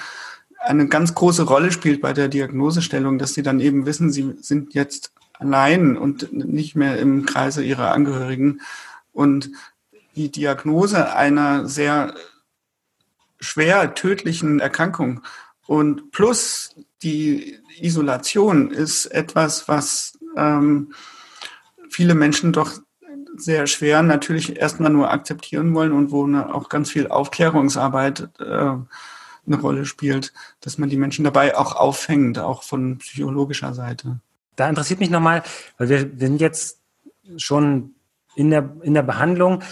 eine 0.61 0.87
ganz 0.87 1.15
große 1.15 1.43
Rolle 1.43 1.73
spielt 1.73 2.01
bei 2.01 2.13
der 2.13 2.29
Diagnosestellung, 2.29 3.19
dass 3.19 3.35
sie 3.35 3.43
dann 3.43 3.61
eben 3.61 3.87
wissen, 3.87 4.13
sie 4.13 4.35
sind 4.41 4.75
jetzt 4.75 5.13
allein 5.33 5.97
und 5.97 6.33
nicht 6.33 6.77
mehr 6.77 6.99
im 6.99 7.27
Kreise 7.27 7.65
ihrer 7.65 7.93
Angehörigen. 7.93 8.61
Und 9.13 9.51
die 10.15 10.31
Diagnose 10.31 11.15
einer 11.15 11.67
sehr 11.67 12.15
schwer 13.41 13.95
tödlichen 13.95 14.61
Erkrankung 14.61 15.23
und 15.67 16.11
plus 16.11 16.75
die 17.03 17.59
Isolation 17.81 18.71
ist 18.71 19.07
etwas, 19.07 19.67
was 19.67 20.19
ähm, 20.41 20.93
viele 21.91 22.15
Menschen 22.15 22.53
doch 22.53 22.73
sehr 23.37 23.67
schwer 23.67 24.03
natürlich 24.03 24.57
erstmal 24.57 24.91
nur 24.91 25.11
akzeptieren 25.11 25.75
wollen 25.75 25.93
und 25.93 26.11
wo 26.11 26.27
ne, 26.27 26.53
auch 26.53 26.69
ganz 26.69 26.91
viel 26.91 27.09
Aufklärungsarbeit 27.09 28.29
äh, 28.39 28.45
eine 28.45 29.61
Rolle 29.61 29.87
spielt, 29.87 30.33
dass 30.61 30.79
man 30.79 30.89
die 30.89 30.97
Menschen 30.97 31.25
dabei 31.25 31.57
auch 31.57 31.75
auffängt, 31.77 32.39
auch 32.39 32.63
von 32.63 32.99
psychologischer 32.99 33.75
Seite. 33.75 34.21
Da 34.57 34.69
interessiert 34.69 35.01
mich 35.01 35.11
nochmal, 35.11 35.43
weil 35.79 35.89
wir, 35.89 36.21
wir 36.21 36.27
sind 36.27 36.41
jetzt 36.41 36.81
schon 37.37 37.95
in 38.35 38.51
der, 38.51 38.77
in 38.83 38.95
der 38.95 39.03
Behandlung. 39.03 39.63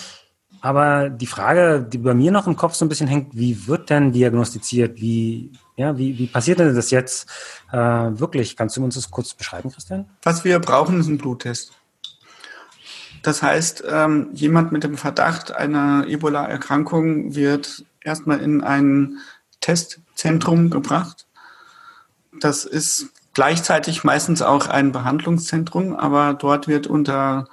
Aber 0.60 1.08
die 1.08 1.26
Frage, 1.26 1.80
die 1.80 1.98
bei 1.98 2.14
mir 2.14 2.32
noch 2.32 2.46
im 2.46 2.56
Kopf 2.56 2.74
so 2.74 2.84
ein 2.84 2.88
bisschen 2.88 3.06
hängt, 3.06 3.36
wie 3.36 3.66
wird 3.66 3.90
denn 3.90 4.12
diagnostiziert? 4.12 5.00
Wie, 5.00 5.52
ja, 5.76 5.96
wie, 5.96 6.18
wie 6.18 6.26
passiert 6.26 6.58
denn 6.58 6.74
das 6.74 6.90
jetzt 6.90 7.28
äh, 7.72 7.76
wirklich? 7.76 8.56
Kannst 8.56 8.76
du 8.76 8.84
uns 8.84 8.96
das 8.96 9.10
kurz 9.10 9.34
beschreiben, 9.34 9.70
Christian? 9.70 10.08
Was 10.22 10.44
wir 10.44 10.58
brauchen, 10.58 11.00
ist 11.00 11.08
ein 11.08 11.18
Bluttest. 11.18 11.72
Das 13.22 13.42
heißt, 13.42 13.84
ähm, 13.88 14.30
jemand 14.32 14.72
mit 14.72 14.84
dem 14.84 14.96
Verdacht 14.96 15.54
einer 15.54 16.06
Ebola-Erkrankung 16.06 17.34
wird 17.34 17.84
erstmal 18.00 18.40
in 18.40 18.62
ein 18.62 19.18
Testzentrum 19.60 20.70
gebracht. 20.70 21.26
Das 22.40 22.64
ist 22.64 23.08
gleichzeitig 23.34 24.04
meistens 24.04 24.42
auch 24.42 24.68
ein 24.68 24.92
Behandlungszentrum, 24.92 25.94
aber 25.94 26.34
dort 26.34 26.68
wird 26.68 26.86
unter 26.86 27.48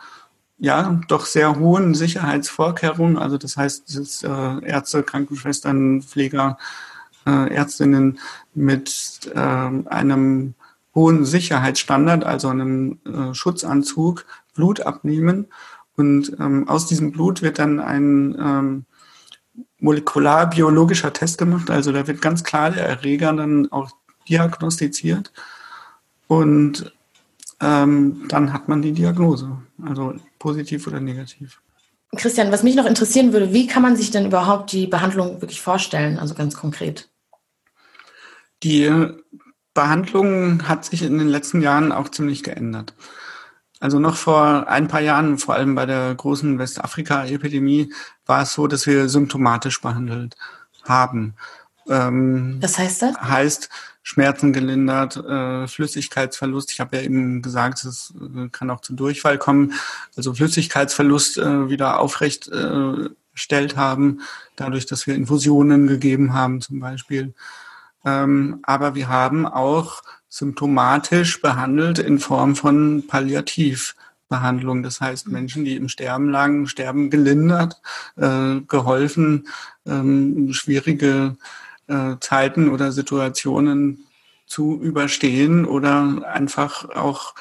ja, 0.58 1.02
doch 1.08 1.26
sehr 1.26 1.58
hohen 1.60 1.96
Sicherheitsvorkehrungen, 1.96 3.18
also 3.18 3.38
das 3.38 3.58
heißt, 3.58 3.90
es 3.90 3.96
ist, 3.96 4.24
äh, 4.24 4.66
Ärzte, 4.66 5.04
Krankenschwestern, 5.04 6.02
Pfleger, 6.02 6.58
äh, 7.26 7.54
Ärztinnen 7.54 8.20
mit 8.54 9.32
äh, 9.34 9.40
einem 9.40 10.54
hohen 10.94 11.26
Sicherheitsstandard, 11.26 12.24
also 12.24 12.48
einem 12.48 13.00
äh, 13.06 13.34
Schutzanzug, 13.34 14.26
Blut 14.54 14.82
abnehmen. 14.82 15.48
Und 15.98 16.38
ähm, 16.40 16.68
aus 16.68 16.88
diesem 16.88 17.12
Blut 17.12 17.42
wird 17.42 17.60
dann 17.60 17.80
ein 17.80 18.36
ähm, 18.40 18.86
molekularbiologischer 19.80 21.14
Test 21.14 21.38
gemacht. 21.38 21.70
Also 21.70 21.92
da 21.92 22.08
wird 22.08 22.22
ganz 22.22 22.44
klar 22.44 22.72
der 22.72 22.88
Erreger 22.88 23.34
dann 23.34 23.72
auch 23.72 23.92
diagnostiziert. 24.28 25.32
Und 26.28 26.94
ähm, 27.62 28.26
dann 28.28 28.54
hat 28.54 28.68
man 28.68 28.82
die 28.82 28.92
Diagnose, 28.92 29.58
also 29.84 30.14
positiv 30.40 30.88
oder 30.88 31.00
negativ. 31.00 31.62
Christian, 32.16 32.52
was 32.52 32.64
mich 32.64 32.76
noch 32.76 32.86
interessieren 32.86 33.34
würde, 33.34 33.54
wie 33.54 33.68
kann 33.68 33.82
man 33.82 33.96
sich 33.96 34.12
denn 34.12 34.28
überhaupt 34.28 34.72
die 34.72 34.88
Behandlung 34.88 35.42
wirklich 35.42 35.62
vorstellen, 35.62 36.18
also 36.18 36.34
ganz 36.34 36.56
konkret? 36.56 37.10
Die 38.64 38.90
Behandlung 39.74 40.68
hat 40.68 40.86
sich 40.86 41.04
in 41.04 41.18
den 41.18 41.28
letzten 41.28 41.62
Jahren 41.62 41.92
auch 41.92 42.10
ziemlich 42.10 42.44
geändert. 42.44 42.94
Also 43.80 44.00
noch 44.00 44.16
vor 44.16 44.68
ein 44.70 44.88
paar 44.88 45.02
Jahren, 45.02 45.38
vor 45.38 45.56
allem 45.56 45.76
bei 45.76 45.86
der 45.86 46.16
großen 46.16 46.58
Westafrika-Epidemie, 46.58 47.94
war 48.26 48.44
es 48.44 48.54
so, 48.54 48.68
dass 48.68 48.88
wir 48.88 49.10
symptomatisch 49.10 49.82
behandelt 49.82 50.36
haben. 50.84 51.36
Ähm, 51.88 52.58
Was 52.62 52.80
heißt 52.80 53.02
das? 53.02 53.22
Heißt, 53.22 53.70
Schmerzen 54.08 54.54
gelindert, 54.54 55.18
äh, 55.18 55.68
Flüssigkeitsverlust. 55.68 56.72
Ich 56.72 56.80
habe 56.80 56.96
ja 56.96 57.02
eben 57.02 57.42
gesagt, 57.42 57.84
es 57.86 58.14
äh, 58.22 58.50
kann 58.50 58.70
auch 58.70 58.82
zu 58.82 58.94
Durchfall 58.94 59.40
kommen. 59.40 59.74
Also 60.16 60.36
Flüssigkeitsverlust 60.36 61.40
äh, 61.40 61.70
wieder 61.70 62.00
aufrecht 62.00 62.48
äh, 62.50 63.10
stellt 63.34 63.76
haben, 63.78 64.22
dadurch, 64.56 64.86
dass 64.86 65.08
wir 65.08 65.16
Infusionen 65.16 65.88
gegeben 65.88 66.34
haben 66.36 66.62
zum 66.62 66.80
Beispiel. 66.80 67.34
Ähm, 68.06 68.60
aber 68.62 68.94
wir 68.94 69.08
haben 69.08 69.48
auch 69.48 70.04
symptomatisch 70.30 71.42
behandelt 71.42 71.98
in 71.98 72.20
Form 72.20 72.56
von 72.56 73.08
Palliativbehandlung. 73.08 74.84
Das 74.84 75.02
heißt, 75.02 75.30
Menschen, 75.30 75.66
die 75.66 75.78
im 75.78 75.90
Sterben 75.90 76.30
lagen, 76.30 76.68
sterben 76.68 77.10
gelindert, 77.10 77.82
äh, 78.18 78.62
geholfen, 78.68 79.48
ähm, 79.88 80.54
schwierige 80.54 81.38
äh, 81.88 82.16
Zeiten 82.20 82.70
oder 82.70 82.92
Situationen 82.92 84.06
zu 84.48 84.80
überstehen 84.82 85.66
oder 85.66 86.32
einfach 86.32 86.90
auch 86.90 87.36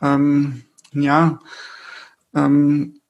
ähm, 0.00 0.64
ja 0.92 1.40
ähm, 2.34 3.00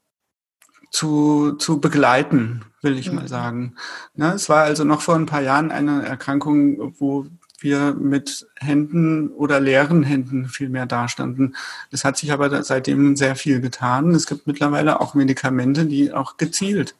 zu, 0.90 1.52
zu 1.52 1.80
begleiten, 1.80 2.64
will 2.82 2.98
ich 2.98 3.10
mhm. 3.10 3.16
mal 3.16 3.28
sagen. 3.28 3.74
Ja, 4.14 4.32
es 4.32 4.48
war 4.48 4.64
also 4.64 4.84
noch 4.84 5.02
vor 5.02 5.16
ein 5.16 5.26
paar 5.26 5.42
Jahren 5.42 5.70
eine 5.70 6.04
Erkrankung, 6.06 6.94
wo 6.98 7.26
wir 7.60 7.94
mit 7.94 8.46
Händen 8.56 9.30
oder 9.30 9.60
leeren 9.60 10.04
Händen 10.04 10.46
viel 10.46 10.68
mehr 10.68 10.86
dastanden. 10.86 11.56
Es 11.90 12.04
hat 12.04 12.16
sich 12.16 12.32
aber 12.32 12.62
seitdem 12.62 13.16
sehr 13.16 13.34
viel 13.34 13.60
getan. 13.60 14.12
Es 14.12 14.26
gibt 14.26 14.46
mittlerweile 14.46 15.00
auch 15.00 15.14
Medikamente, 15.14 15.86
die 15.86 16.12
auch 16.12 16.36
gezielt 16.36 16.94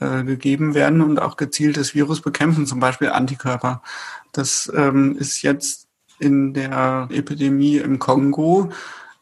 äh, 0.00 0.24
gegeben 0.24 0.74
werden 0.74 1.00
und 1.00 1.18
auch 1.18 1.36
gezieltes 1.36 1.94
Virus 1.94 2.20
bekämpfen, 2.20 2.66
zum 2.66 2.80
Beispiel 2.80 3.10
Antikörper. 3.10 3.82
Das 4.32 4.70
ähm, 4.74 5.16
ist 5.16 5.42
jetzt 5.42 5.86
in 6.18 6.54
der 6.54 7.08
Epidemie 7.10 7.78
im 7.78 7.98
Kongo 7.98 8.70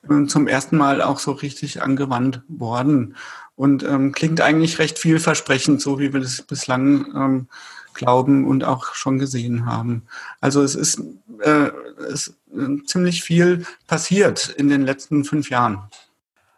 äh, 0.08 0.26
zum 0.26 0.48
ersten 0.48 0.76
Mal 0.76 1.02
auch 1.02 1.18
so 1.18 1.32
richtig 1.32 1.82
angewandt 1.82 2.42
worden 2.48 3.16
und 3.56 3.84
ähm, 3.84 4.12
klingt 4.12 4.40
eigentlich 4.40 4.78
recht 4.78 4.98
vielversprechend, 4.98 5.80
so 5.80 5.98
wie 5.98 6.12
wir 6.12 6.20
das 6.20 6.42
bislang 6.42 7.06
ähm, 7.14 7.48
glauben 7.94 8.46
und 8.46 8.64
auch 8.64 8.94
schon 8.94 9.18
gesehen 9.18 9.66
haben. 9.66 10.02
Also 10.40 10.62
es 10.62 10.74
ist, 10.74 11.00
äh, 11.40 11.70
es 12.10 12.34
äh, 12.52 12.84
ziemlich 12.84 13.22
viel 13.22 13.64
passiert 13.86 14.48
in 14.48 14.68
den 14.68 14.82
letzten 14.82 15.24
fünf 15.24 15.50
Jahren. 15.50 15.78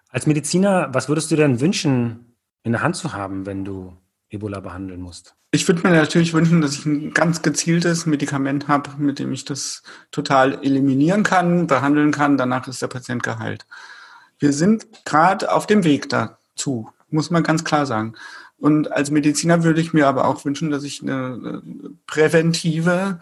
Als 0.09 0.27
Mediziner, 0.27 0.89
was 0.93 1.09
würdest 1.09 1.31
du 1.31 1.37
denn 1.37 1.61
wünschen, 1.61 2.35
in 2.63 2.73
der 2.73 2.83
Hand 2.83 2.97
zu 2.97 3.13
haben, 3.13 3.45
wenn 3.47 3.65
du 3.65 3.93
Ebola 4.31 4.61
behandeln 4.61 5.01
musst? 5.01 5.35
Ich 5.53 5.67
würde 5.69 5.83
mir 5.83 5.95
natürlich 5.95 6.35
wünschen, 6.35 6.61
dass 6.61 6.75
ich 6.75 6.87
ein 6.87 7.15
ganz 7.15 7.43
gezieltes 7.43 8.07
Medikament 8.07 8.69
habe, 8.69 8.91
mit 8.99 9.19
dem 9.19 9.33
ich 9.33 9.45
das 9.45 9.83
total 10.11 10.63
eliminieren 10.65 11.23
kann, 11.23 11.67
behandeln 11.67 12.11
kann. 12.11 12.37
Danach 12.37 12.67
ist 12.69 12.83
der 12.83 12.89
Patient 12.89 13.23
geheilt. 13.23 13.67
Wir 14.39 14.53
sind 14.53 14.87
gerade 15.05 15.51
auf 15.53 15.67
dem 15.67 15.85
Weg 15.85 16.09
dazu, 16.09 16.91
muss 17.09 17.31
man 17.31 17.43
ganz 17.43 17.65
klar 17.65 17.87
sagen. 17.87 18.15
Und 18.59 18.93
als 18.93 19.11
Mediziner 19.11 19.65
würde 19.65 19.81
ich 19.81 19.93
mir 19.93 20.09
aber 20.09 20.27
auch 20.27 20.45
wünschen, 20.45 20.71
dass 20.71 20.85
ich 20.85 21.03
eine 21.03 21.63
präventive, 22.07 23.21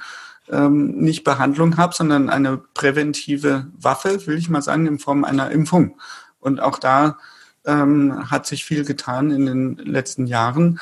ähm, 0.49 0.93
nicht 0.97 1.25
Behandlung 1.25 1.77
habe, 1.77 1.95
sondern 1.95 2.31
eine 2.31 2.57
präventive 2.57 3.67
Waffe, 3.79 4.27
will 4.27 4.39
ich 4.39 4.49
mal 4.49 4.63
sagen, 4.63 4.87
in 4.87 4.99
Form 4.99 5.25
einer 5.25 5.51
Impfung. 5.51 5.99
Und 6.41 6.61
auch 6.61 6.79
da 6.79 7.19
ähm, 7.67 8.31
hat 8.31 8.47
sich 8.47 8.65
viel 8.65 8.85
getan 8.85 9.31
in 9.31 9.47
den 9.47 9.77
letzten 9.77 10.27
Jahren. 10.27 10.81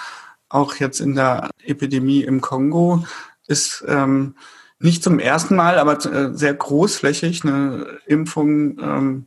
Auch 0.48 0.74
jetzt 0.76 1.00
in 1.00 1.14
der 1.14 1.50
Epidemie 1.64 2.22
im 2.22 2.40
Kongo 2.40 3.04
ist 3.46 3.84
ähm, 3.88 4.36
nicht 4.78 5.02
zum 5.02 5.18
ersten 5.18 5.56
Mal, 5.56 5.78
aber 5.78 6.04
äh, 6.04 6.34
sehr 6.34 6.54
großflächig 6.54 7.44
eine 7.44 7.98
Impfung 8.06 8.78
ähm, 8.80 9.26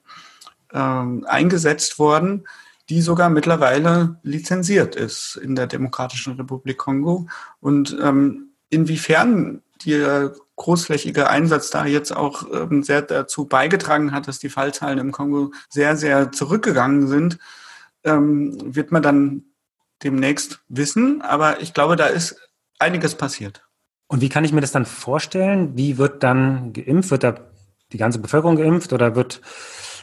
ähm, 0.73 1.25
eingesetzt 1.27 1.97
worden, 1.97 2.45
die 2.89 3.01
sogar 3.01 3.29
mittlerweile 3.29 4.19
lizenziert 4.21 4.95
ist 4.95 5.39
in 5.41 5.55
der 5.55 5.67
Demokratischen 5.67 6.33
Republik 6.33 6.77
Kongo. 6.77 7.27
Und 7.61 7.97
ähm, 8.01 8.49
inwiefern 8.69 9.61
der 9.85 10.33
großflächige 10.55 11.29
Einsatz 11.29 11.69
da 11.69 11.85
jetzt 11.85 12.15
auch 12.15 12.43
ähm, 12.51 12.83
sehr 12.83 13.01
dazu 13.01 13.45
beigetragen 13.45 14.11
hat, 14.11 14.27
dass 14.27 14.39
die 14.39 14.49
Fallzahlen 14.49 14.99
im 14.99 15.11
Kongo 15.11 15.51
sehr, 15.69 15.97
sehr 15.97 16.31
zurückgegangen 16.31 17.07
sind, 17.07 17.37
ähm, 18.03 18.57
wird 18.63 18.91
man 18.91 19.01
dann 19.01 19.43
demnächst 20.03 20.61
wissen. 20.69 21.21
Aber 21.21 21.61
ich 21.61 21.73
glaube, 21.73 21.95
da 21.95 22.05
ist 22.05 22.37
einiges 22.79 23.15
passiert. 23.15 23.63
Und 24.07 24.21
wie 24.21 24.29
kann 24.29 24.45
ich 24.45 24.53
mir 24.53 24.61
das 24.61 24.71
dann 24.71 24.85
vorstellen? 24.85 25.75
Wie 25.75 25.97
wird 25.97 26.23
dann 26.23 26.73
geimpft? 26.73 27.11
Wird 27.11 27.23
da 27.23 27.35
die 27.91 27.97
ganze 27.97 28.19
Bevölkerung 28.19 28.55
geimpft 28.55 28.93
oder 28.93 29.15
wird 29.15 29.41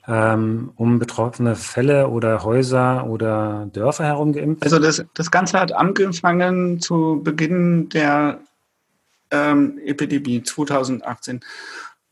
ähm, 0.08 0.72
um 0.74 0.98
betroffene 0.98 1.54
Fälle 1.54 2.08
oder 2.08 2.42
Häuser 2.42 3.06
oder 3.06 3.68
Dörfer 3.72 4.04
herum 4.04 4.32
geimpft? 4.32 4.64
Also 4.64 4.78
das, 4.78 5.04
das 5.14 5.30
Ganze 5.30 5.60
hat 5.60 5.72
angefangen 5.72 6.80
zu 6.80 7.20
Beginn 7.22 7.88
der 7.90 8.40
ähm, 9.32 9.80
Epidemie 9.84 10.42
2018. 10.42 11.40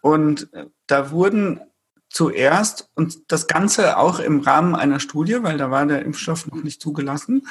Und 0.03 0.53
äh, 0.53 0.67
da 0.87 1.13
wurden 1.13 1.61
zuerst, 2.09 2.91
und 2.95 3.31
das 3.31 3.47
Ganze 3.47 3.97
auch 3.97 4.19
im 4.19 4.41
Rahmen 4.41 4.75
einer 4.75 4.99
Studie, 4.99 5.43
weil 5.43 5.59
da 5.59 5.71
war 5.71 5.87
der 5.87 6.05
Impfstoff 6.05 6.49
noch 6.49 6.63
nicht 6.65 6.83
zugelassen, 6.83 7.47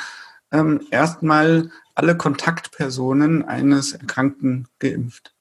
ähm, 0.51 0.81
erstmal 0.91 1.71
alle 1.95 2.17
Kontaktpersonen 2.17 3.45
eines 3.45 3.93
Erkrankten 3.93 4.67
geimpft. 4.79 5.33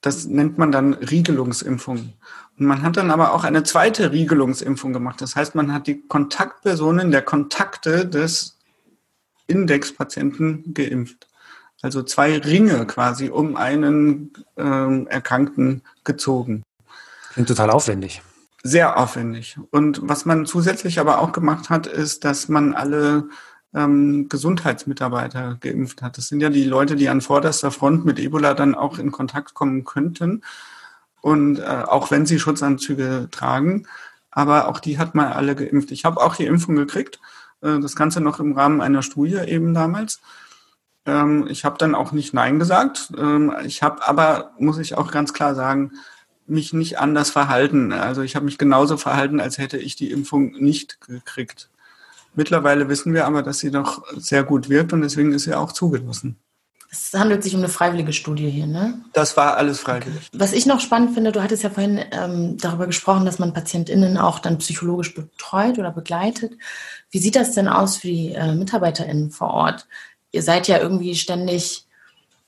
Das 0.00 0.26
nennt 0.26 0.58
man 0.58 0.72
dann 0.72 0.94
Riegelungsimpfung. 0.94 2.12
Und 2.58 2.66
man 2.66 2.82
hat 2.82 2.96
dann 2.96 3.10
aber 3.10 3.32
auch 3.32 3.44
eine 3.44 3.62
zweite 3.62 4.12
Riegelungsimpfung 4.12 4.92
gemacht. 4.92 5.20
Das 5.20 5.36
heißt, 5.36 5.54
man 5.54 5.72
hat 5.72 5.86
die 5.86 6.02
Kontaktpersonen 6.06 7.12
der 7.12 7.22
Kontakte 7.22 8.06
des 8.06 8.58
Indexpatienten 9.46 10.74
geimpft. 10.74 11.28
Also 11.82 12.02
zwei 12.02 12.38
Ringe 12.38 12.86
quasi 12.86 13.28
um 13.28 13.56
einen 13.56 14.32
ähm, 14.56 15.06
Erkrankten 15.08 15.82
gezogen. 16.04 16.62
Klingt 17.32 17.48
total 17.48 17.70
aufwendig. 17.70 18.22
sehr 18.62 18.96
aufwendig. 18.96 19.58
Und 19.70 20.00
was 20.02 20.24
man 20.24 20.46
zusätzlich 20.46 21.00
aber 21.00 21.18
auch 21.18 21.32
gemacht 21.32 21.70
hat, 21.70 21.86
ist, 21.86 22.24
dass 22.24 22.48
man 22.48 22.74
alle 22.74 23.28
ähm, 23.74 24.28
Gesundheitsmitarbeiter 24.28 25.56
geimpft 25.60 26.02
hat. 26.02 26.18
Das 26.18 26.28
sind 26.28 26.40
ja 26.40 26.50
die 26.50 26.64
Leute, 26.64 26.94
die 26.96 27.08
an 27.08 27.20
vorderster 27.20 27.70
Front 27.70 28.04
mit 28.04 28.18
Ebola 28.18 28.54
dann 28.54 28.74
auch 28.74 28.98
in 28.98 29.10
Kontakt 29.10 29.54
kommen 29.54 29.84
könnten. 29.84 30.42
Und 31.20 31.58
äh, 31.58 31.84
auch 31.86 32.10
wenn 32.10 32.26
sie 32.26 32.38
Schutzanzüge 32.38 33.28
tragen, 33.30 33.86
aber 34.30 34.68
auch 34.68 34.80
die 34.80 34.98
hat 34.98 35.14
man 35.14 35.32
alle 35.32 35.54
geimpft. 35.54 35.90
Ich 35.90 36.04
habe 36.04 36.20
auch 36.20 36.36
die 36.36 36.46
Impfung 36.46 36.76
gekriegt. 36.76 37.20
Äh, 37.62 37.80
das 37.80 37.96
Ganze 37.96 38.20
noch 38.20 38.40
im 38.40 38.52
Rahmen 38.52 38.80
einer 38.80 39.02
Studie 39.02 39.38
eben 39.46 39.74
damals. 39.74 40.20
Ähm, 41.06 41.46
ich 41.48 41.64
habe 41.64 41.78
dann 41.78 41.94
auch 41.94 42.12
nicht 42.12 42.34
Nein 42.34 42.58
gesagt. 42.58 43.12
Ähm, 43.16 43.54
ich 43.64 43.82
habe 43.82 44.06
aber, 44.06 44.52
muss 44.58 44.78
ich 44.78 44.96
auch 44.96 45.10
ganz 45.10 45.32
klar 45.32 45.54
sagen, 45.54 45.92
mich 46.46 46.72
nicht 46.72 46.98
anders 46.98 47.30
verhalten. 47.30 47.92
Also 47.92 48.22
ich 48.22 48.36
habe 48.36 48.44
mich 48.44 48.58
genauso 48.58 48.96
verhalten, 48.96 49.40
als 49.40 49.58
hätte 49.58 49.78
ich 49.78 49.96
die 49.96 50.10
Impfung 50.10 50.52
nicht 50.52 51.00
gekriegt. 51.00 51.70
Mittlerweile 52.34 52.88
wissen 52.88 53.12
wir 53.14 53.26
aber, 53.26 53.42
dass 53.42 53.58
sie 53.58 53.70
doch 53.70 54.02
sehr 54.16 54.42
gut 54.42 54.68
wirkt 54.68 54.92
und 54.92 55.02
deswegen 55.02 55.32
ist 55.32 55.44
sie 55.44 55.54
auch 55.54 55.72
zugelassen. 55.72 56.38
Es 56.90 57.10
handelt 57.18 57.42
sich 57.42 57.54
um 57.54 57.60
eine 57.60 57.70
freiwillige 57.70 58.12
Studie 58.12 58.50
hier, 58.50 58.66
ne? 58.66 59.00
Das 59.14 59.34
war 59.38 59.56
alles 59.56 59.80
freiwillig. 59.80 60.28
Was 60.34 60.52
ich 60.52 60.66
noch 60.66 60.80
spannend 60.80 61.14
finde, 61.14 61.32
du 61.32 61.42
hattest 61.42 61.62
ja 61.62 61.70
vorhin 61.70 62.00
ähm, 62.10 62.58
darüber 62.58 62.86
gesprochen, 62.86 63.24
dass 63.24 63.38
man 63.38 63.54
PatientInnen 63.54 64.18
auch 64.18 64.38
dann 64.38 64.58
psychologisch 64.58 65.14
betreut 65.14 65.78
oder 65.78 65.90
begleitet. 65.90 66.52
Wie 67.10 67.18
sieht 67.18 67.34
das 67.34 67.52
denn 67.52 67.66
aus 67.66 67.96
für 67.96 68.08
die 68.08 68.32
äh, 68.34 68.54
MitarbeiterInnen 68.54 69.30
vor 69.30 69.54
Ort? 69.54 69.86
Ihr 70.32 70.42
seid 70.42 70.68
ja 70.68 70.78
irgendwie 70.78 71.14
ständig 71.14 71.86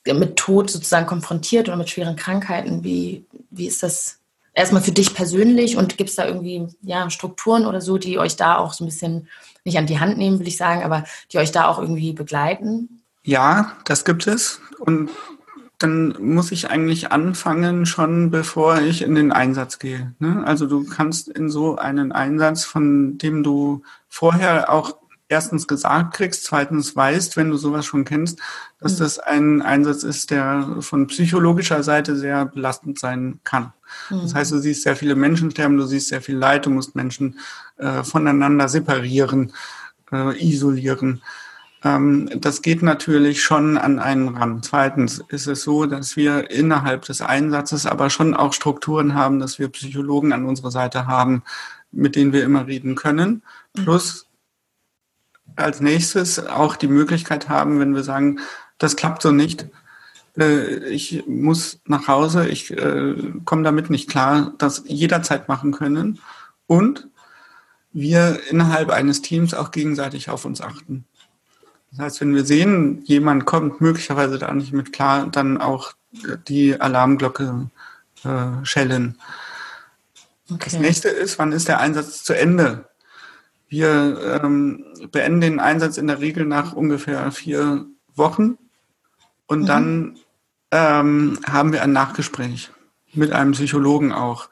mit 0.06 0.36
Tod 0.36 0.70
sozusagen 0.70 1.06
konfrontiert 1.06 1.68
oder 1.68 1.76
mit 1.76 1.88
schweren 1.88 2.16
Krankheiten. 2.16 2.84
Wie, 2.84 3.24
wie 3.50 3.66
ist 3.66 3.82
das 3.82 4.18
erstmal 4.52 4.82
für 4.82 4.92
dich 4.92 5.14
persönlich 5.14 5.76
und 5.76 5.96
gibt 5.96 6.10
es 6.10 6.16
da 6.16 6.26
irgendwie 6.26 6.68
ja, 6.82 7.08
Strukturen 7.10 7.66
oder 7.66 7.80
so, 7.80 7.98
die 7.98 8.18
euch 8.18 8.36
da 8.36 8.58
auch 8.58 8.72
so 8.72 8.84
ein 8.84 8.88
bisschen 8.88 9.28
nicht 9.64 9.78
an 9.78 9.86
die 9.86 10.00
Hand 10.00 10.18
nehmen, 10.18 10.38
will 10.38 10.48
ich 10.48 10.56
sagen, 10.56 10.82
aber 10.82 11.04
die 11.32 11.38
euch 11.38 11.52
da 11.52 11.66
auch 11.68 11.78
irgendwie 11.78 12.12
begleiten? 12.12 13.00
Ja, 13.22 13.72
das 13.84 14.04
gibt 14.04 14.26
es. 14.26 14.60
Und 14.78 15.10
dann 15.78 16.14
muss 16.20 16.52
ich 16.52 16.70
eigentlich 16.70 17.10
anfangen, 17.12 17.84
schon 17.86 18.30
bevor 18.30 18.80
ich 18.80 19.02
in 19.02 19.14
den 19.14 19.32
Einsatz 19.32 19.78
gehe. 19.78 20.14
Ne? 20.18 20.42
Also 20.46 20.66
du 20.66 20.84
kannst 20.84 21.28
in 21.28 21.50
so 21.50 21.76
einen 21.76 22.12
Einsatz, 22.12 22.64
von 22.64 23.18
dem 23.18 23.42
du 23.42 23.82
vorher 24.08 24.70
auch 24.72 24.96
erstens 25.28 25.66
gesagt 25.66 26.14
kriegst, 26.14 26.44
zweitens 26.44 26.94
weißt, 26.94 27.36
wenn 27.36 27.50
du 27.50 27.56
sowas 27.56 27.86
schon 27.86 28.04
kennst, 28.04 28.38
dass 28.80 28.94
mhm. 28.94 28.98
das 28.98 29.18
ein 29.18 29.62
Einsatz 29.62 30.02
ist, 30.02 30.30
der 30.30 30.76
von 30.80 31.06
psychologischer 31.06 31.82
Seite 31.82 32.16
sehr 32.16 32.46
belastend 32.46 32.98
sein 32.98 33.40
kann. 33.44 33.72
Das 34.10 34.34
heißt, 34.34 34.52
du 34.52 34.58
siehst 34.58 34.82
sehr 34.82 34.96
viele 34.96 35.14
Menschen 35.14 35.50
sterben, 35.50 35.76
du 35.76 35.86
siehst 35.86 36.08
sehr 36.08 36.20
viel 36.20 36.36
Leid, 36.36 36.66
du 36.66 36.70
musst 36.70 36.94
Menschen 36.94 37.38
äh, 37.76 38.02
voneinander 38.02 38.68
separieren, 38.68 39.52
äh, 40.12 40.36
isolieren. 40.44 41.22
Ähm, 41.84 42.28
das 42.36 42.62
geht 42.62 42.82
natürlich 42.82 43.42
schon 43.42 43.78
an 43.78 43.98
einen 43.98 44.28
ran. 44.28 44.62
Zweitens 44.62 45.22
ist 45.28 45.46
es 45.46 45.62
so, 45.62 45.86
dass 45.86 46.16
wir 46.16 46.50
innerhalb 46.50 47.02
des 47.02 47.20
Einsatzes 47.20 47.86
aber 47.86 48.10
schon 48.10 48.34
auch 48.34 48.52
Strukturen 48.52 49.14
haben, 49.14 49.38
dass 49.38 49.58
wir 49.58 49.68
Psychologen 49.68 50.32
an 50.32 50.46
unserer 50.46 50.70
Seite 50.70 51.06
haben, 51.06 51.42
mit 51.92 52.16
denen 52.16 52.32
wir 52.32 52.42
immer 52.42 52.66
reden 52.66 52.94
können. 52.96 53.42
Mhm. 53.76 53.84
Plus 53.84 54.26
als 55.56 55.80
nächstes 55.80 56.44
auch 56.44 56.76
die 56.76 56.88
Möglichkeit 56.88 57.48
haben, 57.48 57.80
wenn 57.80 57.94
wir 57.94 58.02
sagen, 58.02 58.40
das 58.78 58.96
klappt 58.96 59.22
so 59.22 59.30
nicht, 59.30 59.66
äh, 60.36 60.86
ich 60.88 61.24
muss 61.26 61.80
nach 61.86 62.08
Hause, 62.08 62.48
ich 62.48 62.70
äh, 62.70 63.14
komme 63.44 63.62
damit 63.62 63.90
nicht 63.90 64.10
klar, 64.10 64.52
das 64.58 64.82
jederzeit 64.86 65.48
machen 65.48 65.72
können 65.72 66.18
und 66.66 67.08
wir 67.92 68.40
innerhalb 68.50 68.90
eines 68.90 69.22
Teams 69.22 69.54
auch 69.54 69.70
gegenseitig 69.70 70.28
auf 70.28 70.44
uns 70.44 70.60
achten. 70.60 71.04
Das 71.90 72.00
heißt, 72.00 72.20
wenn 72.22 72.34
wir 72.34 72.44
sehen, 72.44 73.02
jemand 73.04 73.44
kommt 73.44 73.80
möglicherweise 73.80 74.38
da 74.38 74.52
nicht 74.52 74.72
mit 74.72 74.92
klar, 74.92 75.28
dann 75.28 75.60
auch 75.60 75.92
die 76.48 76.80
Alarmglocke 76.80 77.70
äh, 78.24 78.64
schellen. 78.64 79.16
Okay. 80.50 80.70
Das 80.72 80.80
nächste 80.80 81.08
ist, 81.08 81.38
wann 81.38 81.52
ist 81.52 81.68
der 81.68 81.78
Einsatz 81.78 82.24
zu 82.24 82.32
Ende? 82.36 82.88
Wir 83.74 84.40
ähm, 84.44 84.84
beenden 85.10 85.40
den 85.40 85.58
Einsatz 85.58 85.96
in 85.96 86.06
der 86.06 86.20
Regel 86.20 86.46
nach 86.46 86.74
ungefähr 86.74 87.32
vier 87.32 87.86
Wochen 88.14 88.56
und 89.48 89.62
mhm. 89.62 89.66
dann 89.66 90.16
ähm, 90.70 91.40
haben 91.44 91.72
wir 91.72 91.82
ein 91.82 91.90
Nachgespräch 91.90 92.70
mit 93.14 93.32
einem 93.32 93.50
Psychologen 93.50 94.12
auch, 94.12 94.48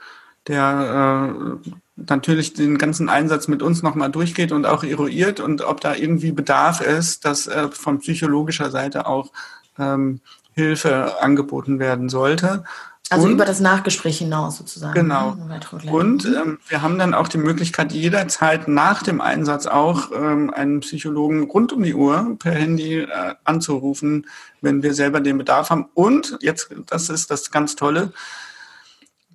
der 0.48 1.38
äh, 1.64 1.70
natürlich 1.94 2.54
den 2.54 2.78
ganzen 2.78 3.08
Einsatz 3.08 3.46
mit 3.46 3.62
uns 3.62 3.84
nochmal 3.84 4.10
durchgeht 4.10 4.50
und 4.50 4.66
auch 4.66 4.82
eruiert 4.82 5.38
und 5.38 5.62
ob 5.62 5.80
da 5.80 5.94
irgendwie 5.94 6.32
Bedarf 6.32 6.80
ist, 6.80 7.24
dass 7.24 7.46
äh, 7.46 7.68
von 7.68 8.00
psychologischer 8.00 8.72
Seite 8.72 9.06
auch 9.06 9.30
ähm, 9.78 10.20
Hilfe 10.52 11.22
angeboten 11.22 11.78
werden 11.78 12.08
sollte. 12.08 12.64
Also 13.12 13.26
und, 13.26 13.32
über 13.32 13.44
das 13.44 13.60
Nachgespräch 13.60 14.18
hinaus 14.18 14.56
sozusagen. 14.56 14.94
Genau. 14.94 15.34
Ne? 15.34 15.60
Und 15.90 16.24
ähm, 16.24 16.58
wir 16.66 16.80
haben 16.80 16.98
dann 16.98 17.12
auch 17.12 17.28
die 17.28 17.36
Möglichkeit, 17.36 17.92
jederzeit 17.92 18.68
nach 18.68 19.02
dem 19.02 19.20
Einsatz 19.20 19.66
auch 19.66 20.10
ähm, 20.14 20.52
einen 20.54 20.80
Psychologen 20.80 21.42
rund 21.42 21.74
um 21.74 21.82
die 21.82 21.94
Uhr 21.94 22.36
per 22.38 22.52
Handy 22.52 23.00
äh, 23.00 23.34
anzurufen, 23.44 24.26
wenn 24.62 24.82
wir 24.82 24.94
selber 24.94 25.20
den 25.20 25.36
Bedarf 25.36 25.68
haben. 25.68 25.86
Und 25.92 26.38
jetzt, 26.40 26.70
das 26.86 27.10
ist 27.10 27.30
das 27.30 27.50
ganz 27.50 27.76
Tolle, 27.76 28.12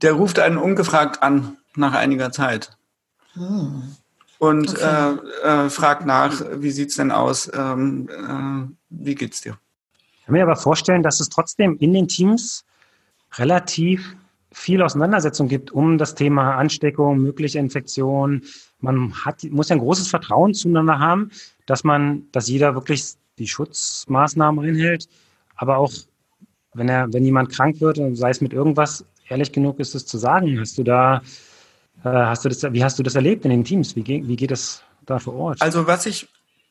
der 0.02 0.14
ruft 0.14 0.40
einen 0.40 0.58
ungefragt 0.58 1.22
an 1.22 1.58
nach 1.76 1.94
einiger 1.94 2.32
Zeit. 2.32 2.76
Hm. 3.34 3.96
Und 4.40 4.70
okay. 4.70 5.18
äh, 5.44 5.66
äh, 5.66 5.70
fragt 5.70 6.06
nach, 6.06 6.42
wie 6.56 6.72
sieht's 6.72 6.96
denn 6.96 7.12
aus? 7.12 7.50
Ähm, 7.54 8.10
äh, 8.10 8.76
wie 8.90 9.16
geht's 9.16 9.42
dir? 9.42 9.58
Ich 10.20 10.26
kann 10.26 10.34
mir 10.34 10.44
aber 10.44 10.56
vorstellen, 10.56 11.04
dass 11.04 11.20
es 11.20 11.30
trotzdem 11.30 11.78
in 11.78 11.94
den 11.94 12.08
Teams 12.08 12.66
relativ 13.36 14.16
viel 14.52 14.82
Auseinandersetzung 14.82 15.48
gibt 15.48 15.72
um 15.72 15.98
das 15.98 16.16
Thema 16.16 16.56
Ansteckung, 16.56 17.20
mögliche 17.20 17.60
Infektion. 17.60 18.42
Man 18.80 19.14
hat, 19.14 19.44
muss 19.52 19.70
ja 19.70 19.76
ein 19.76 19.82
großes 19.82 20.08
Vertrauen 20.08 20.54
zueinander 20.54 21.00
haben, 21.00 21.32
dass 21.66 21.84
man, 21.84 22.24
dass 22.32 22.48
jeder 22.48 22.74
wirklich 22.74 23.14
die 23.38 23.48
Schutzmaßnahmen 23.48 24.66
einhält, 24.66 25.08
aber 25.56 25.78
auch 25.78 25.92
wenn 26.74 26.90
er, 26.90 27.12
wenn 27.14 27.24
jemand 27.24 27.50
krank 27.52 27.82
wird 27.82 28.00
und 28.00 28.16
sei 28.16 28.30
es 28.30 28.42
mit 28.42 28.54
irgendwas, 28.54 29.06
ehrlich 29.30 29.52
genug 29.52 29.80
ist 29.80 29.96
es 29.96 30.06
zu 30.06 30.18
sagen. 30.18 30.60
Hast 30.60 30.78
du 30.78 30.84
da, 30.84 31.22
äh, 32.04 32.10
hast 32.10 32.46
du 32.46 32.50
das, 32.50 32.64
wie 32.72 32.84
hast 32.84 32.98
du 33.00 33.04
das 33.04 33.16
erlebt 33.16 33.46
in 33.46 33.52
den 33.52 33.64
Teams? 33.64 33.96
Wie, 33.96 34.06
wie 34.06 34.36
geht 34.36 34.52
es 34.52 34.84
da 35.06 35.20
vor 35.20 35.36
Ort? 35.36 35.62
Also 35.62 35.88
was 35.88 36.06
ich 36.06 36.28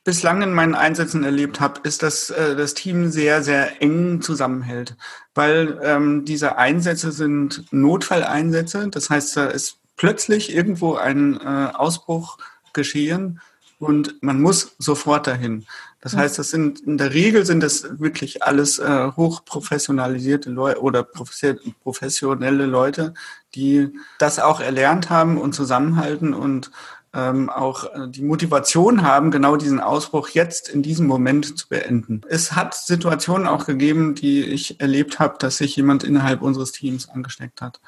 bislang 0.06 0.40
in 0.40 0.54
meinen 0.54 0.74
Einsätzen 0.76 1.24
erlebt 1.24 1.60
habe, 1.60 1.80
ist, 1.82 2.02
dass 2.02 2.30
äh, 2.30 2.56
das 2.56 2.74
Team 2.74 3.10
sehr, 3.10 3.42
sehr 3.42 3.82
eng 3.82 4.22
zusammenhält, 4.22 4.96
weil 5.34 5.78
ähm, 5.82 6.24
diese 6.24 6.56
Einsätze 6.56 7.12
sind 7.12 7.64
Notfalleinsätze. 7.72 8.88
Das 8.88 9.10
heißt, 9.10 9.36
da 9.36 9.46
ist 9.46 9.78
plötzlich 9.96 10.54
irgendwo 10.54 10.94
ein 10.94 11.38
äh, 11.40 11.70
Ausbruch 11.74 12.38
geschehen 12.72 13.40
und 13.78 14.22
man 14.22 14.40
muss 14.40 14.76
sofort 14.78 15.26
dahin. 15.26 15.66
Das 16.00 16.14
mhm. 16.14 16.18
heißt, 16.18 16.38
das 16.38 16.50
sind 16.50 16.80
in 16.80 16.98
der 16.98 17.12
Regel 17.12 17.44
sind 17.44 17.60
das 17.62 17.98
wirklich 17.98 18.44
alles 18.44 18.78
äh, 18.78 19.10
hochprofessionalisierte 19.16 20.50
Leute 20.50 20.80
oder 20.80 21.02
professionelle 21.02 22.66
Leute, 22.66 23.12
die 23.56 23.88
das 24.20 24.38
auch 24.38 24.60
erlernt 24.60 25.10
haben 25.10 25.36
und 25.36 25.52
zusammenhalten 25.52 26.32
und 26.32 26.70
ähm, 27.16 27.48
auch 27.48 27.84
äh, 27.84 28.08
die 28.08 28.20
Motivation 28.20 29.02
haben, 29.02 29.30
genau 29.30 29.56
diesen 29.56 29.80
Ausbruch 29.80 30.28
jetzt 30.28 30.68
in 30.68 30.82
diesem 30.82 31.06
Moment 31.06 31.58
zu 31.58 31.66
beenden. 31.66 32.20
Es 32.28 32.52
hat 32.52 32.74
Situationen 32.74 33.48
auch 33.48 33.64
gegeben, 33.64 34.14
die 34.14 34.44
ich 34.44 34.80
erlebt 34.80 35.18
habe, 35.18 35.36
dass 35.38 35.56
sich 35.56 35.74
jemand 35.76 36.04
innerhalb 36.04 36.42
unseres 36.42 36.72
Teams 36.72 37.08
angesteckt 37.08 37.62
hat. 37.62 37.80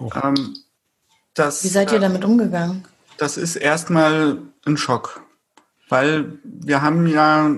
Oh. 0.00 0.10
Ähm, 0.20 0.56
das, 1.34 1.62
Wie 1.62 1.68
seid 1.68 1.92
ihr 1.92 1.98
äh, 1.98 2.00
damit 2.00 2.24
umgegangen? 2.24 2.84
Das 3.18 3.36
ist 3.36 3.54
erstmal 3.54 4.38
ein 4.66 4.76
Schock, 4.76 5.22
weil 5.88 6.38
wir 6.42 6.82
haben 6.82 7.06
ja 7.06 7.52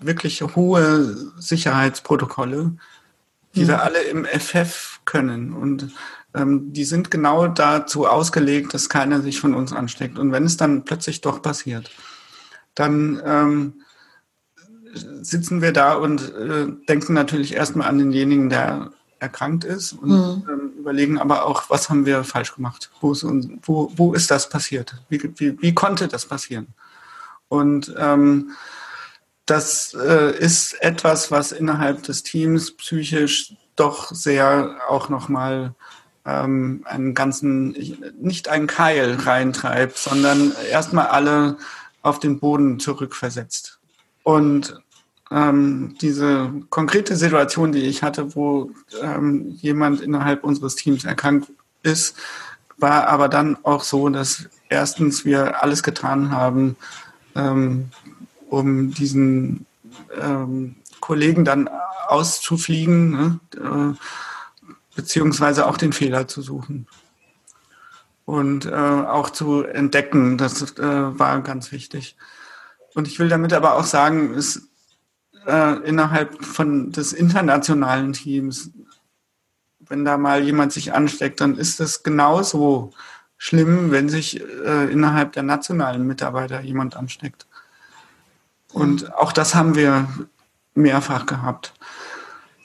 wirklich 0.00 0.40
hohe 0.40 1.14
Sicherheitsprotokolle, 1.38 2.72
die 3.54 3.60
hm. 3.60 3.68
wir 3.68 3.82
alle 3.82 4.00
im 4.04 4.24
FF 4.24 5.00
können. 5.04 5.52
Und 5.52 5.90
ähm, 6.36 6.72
die 6.72 6.84
sind 6.84 7.10
genau 7.10 7.48
dazu 7.48 8.06
ausgelegt, 8.06 8.74
dass 8.74 8.88
keiner 8.88 9.22
sich 9.22 9.40
von 9.40 9.54
uns 9.54 9.72
ansteckt. 9.72 10.18
Und 10.18 10.32
wenn 10.32 10.44
es 10.44 10.56
dann 10.56 10.84
plötzlich 10.84 11.20
doch 11.20 11.42
passiert, 11.42 11.90
dann 12.74 13.20
ähm, 13.24 13.74
sitzen 14.94 15.62
wir 15.62 15.72
da 15.72 15.94
und 15.94 16.32
äh, 16.34 16.66
denken 16.88 17.14
natürlich 17.14 17.54
erstmal 17.54 17.88
an 17.88 17.98
denjenigen, 17.98 18.50
der 18.50 18.92
erkrankt 19.18 19.64
ist 19.64 19.94
und 19.94 20.10
mhm. 20.10 20.48
ähm, 20.48 20.72
überlegen 20.78 21.18
aber 21.18 21.46
auch, 21.46 21.70
was 21.70 21.88
haben 21.88 22.04
wir 22.04 22.22
falsch 22.22 22.54
gemacht? 22.54 22.90
Wo 23.00 23.12
ist, 23.12 23.24
wo, 23.62 23.90
wo 23.96 24.12
ist 24.12 24.30
das 24.30 24.48
passiert? 24.48 24.94
Wie, 25.08 25.22
wie, 25.36 25.60
wie 25.60 25.74
konnte 25.74 26.06
das 26.06 26.26
passieren? 26.26 26.68
Und 27.48 27.94
ähm, 27.96 28.50
das 29.46 29.94
äh, 29.94 30.36
ist 30.38 30.74
etwas, 30.82 31.30
was 31.30 31.52
innerhalb 31.52 32.02
des 32.02 32.24
Teams 32.24 32.76
psychisch 32.76 33.54
doch 33.76 34.10
sehr 34.10 34.76
auch 34.88 35.08
nochmal 35.08 35.74
ähm, 36.26 36.82
einen 36.84 37.14
ganzen, 37.14 37.76
nicht 38.20 38.48
einen 38.48 38.66
Keil 38.66 39.14
reintreibt, 39.14 39.96
sondern 39.96 40.52
erstmal 40.70 41.06
alle 41.06 41.56
auf 42.02 42.18
den 42.18 42.38
Boden 42.40 42.78
zurückversetzt. 42.80 43.78
Und 44.22 44.80
ähm, 45.30 45.96
diese 46.00 46.52
konkrete 46.70 47.16
Situation, 47.16 47.72
die 47.72 47.82
ich 47.82 48.02
hatte, 48.02 48.34
wo 48.34 48.70
ähm, 49.02 49.56
jemand 49.60 50.00
innerhalb 50.00 50.44
unseres 50.44 50.76
Teams 50.76 51.04
erkrankt 51.04 51.50
ist, 51.82 52.16
war 52.76 53.08
aber 53.08 53.28
dann 53.28 53.56
auch 53.62 53.82
so, 53.82 54.08
dass 54.08 54.48
erstens 54.68 55.24
wir 55.24 55.62
alles 55.62 55.82
getan 55.82 56.30
haben, 56.30 56.76
ähm, 57.34 57.90
um 58.48 58.92
diesen 58.92 59.66
ähm, 60.20 60.76
Kollegen 61.00 61.44
dann 61.44 61.68
auszufliegen, 62.08 63.10
ne, 63.10 63.40
äh, 63.56 63.94
beziehungsweise 64.96 65.66
auch 65.66 65.76
den 65.76 65.92
Fehler 65.92 66.26
zu 66.26 66.42
suchen 66.42 66.88
und 68.24 68.66
äh, 68.66 68.70
auch 68.70 69.30
zu 69.30 69.62
entdecken. 69.62 70.36
Das 70.38 70.76
äh, 70.78 71.18
war 71.18 71.40
ganz 71.42 71.70
wichtig. 71.70 72.16
Und 72.94 73.06
ich 73.06 73.18
will 73.18 73.28
damit 73.28 73.52
aber 73.52 73.74
auch 73.76 73.84
sagen, 73.84 74.34
es 74.34 74.68
äh, 75.46 75.78
innerhalb 75.88 76.44
von 76.44 76.92
des 76.92 77.12
internationalen 77.12 78.12
Teams, 78.12 78.70
wenn 79.80 80.04
da 80.04 80.18
mal 80.18 80.42
jemand 80.42 80.72
sich 80.72 80.92
ansteckt, 80.92 81.40
dann 81.40 81.56
ist 81.56 81.78
das 81.78 82.02
genauso 82.02 82.92
schlimm, 83.36 83.92
wenn 83.92 84.08
sich 84.08 84.40
äh, 84.40 84.90
innerhalb 84.90 85.32
der 85.32 85.42
nationalen 85.42 86.06
Mitarbeiter 86.06 86.60
jemand 86.60 86.96
ansteckt. 86.96 87.46
Und 88.72 89.14
auch 89.14 89.32
das 89.32 89.54
haben 89.54 89.76
wir 89.76 90.08
mehrfach 90.74 91.26
gehabt. 91.26 91.74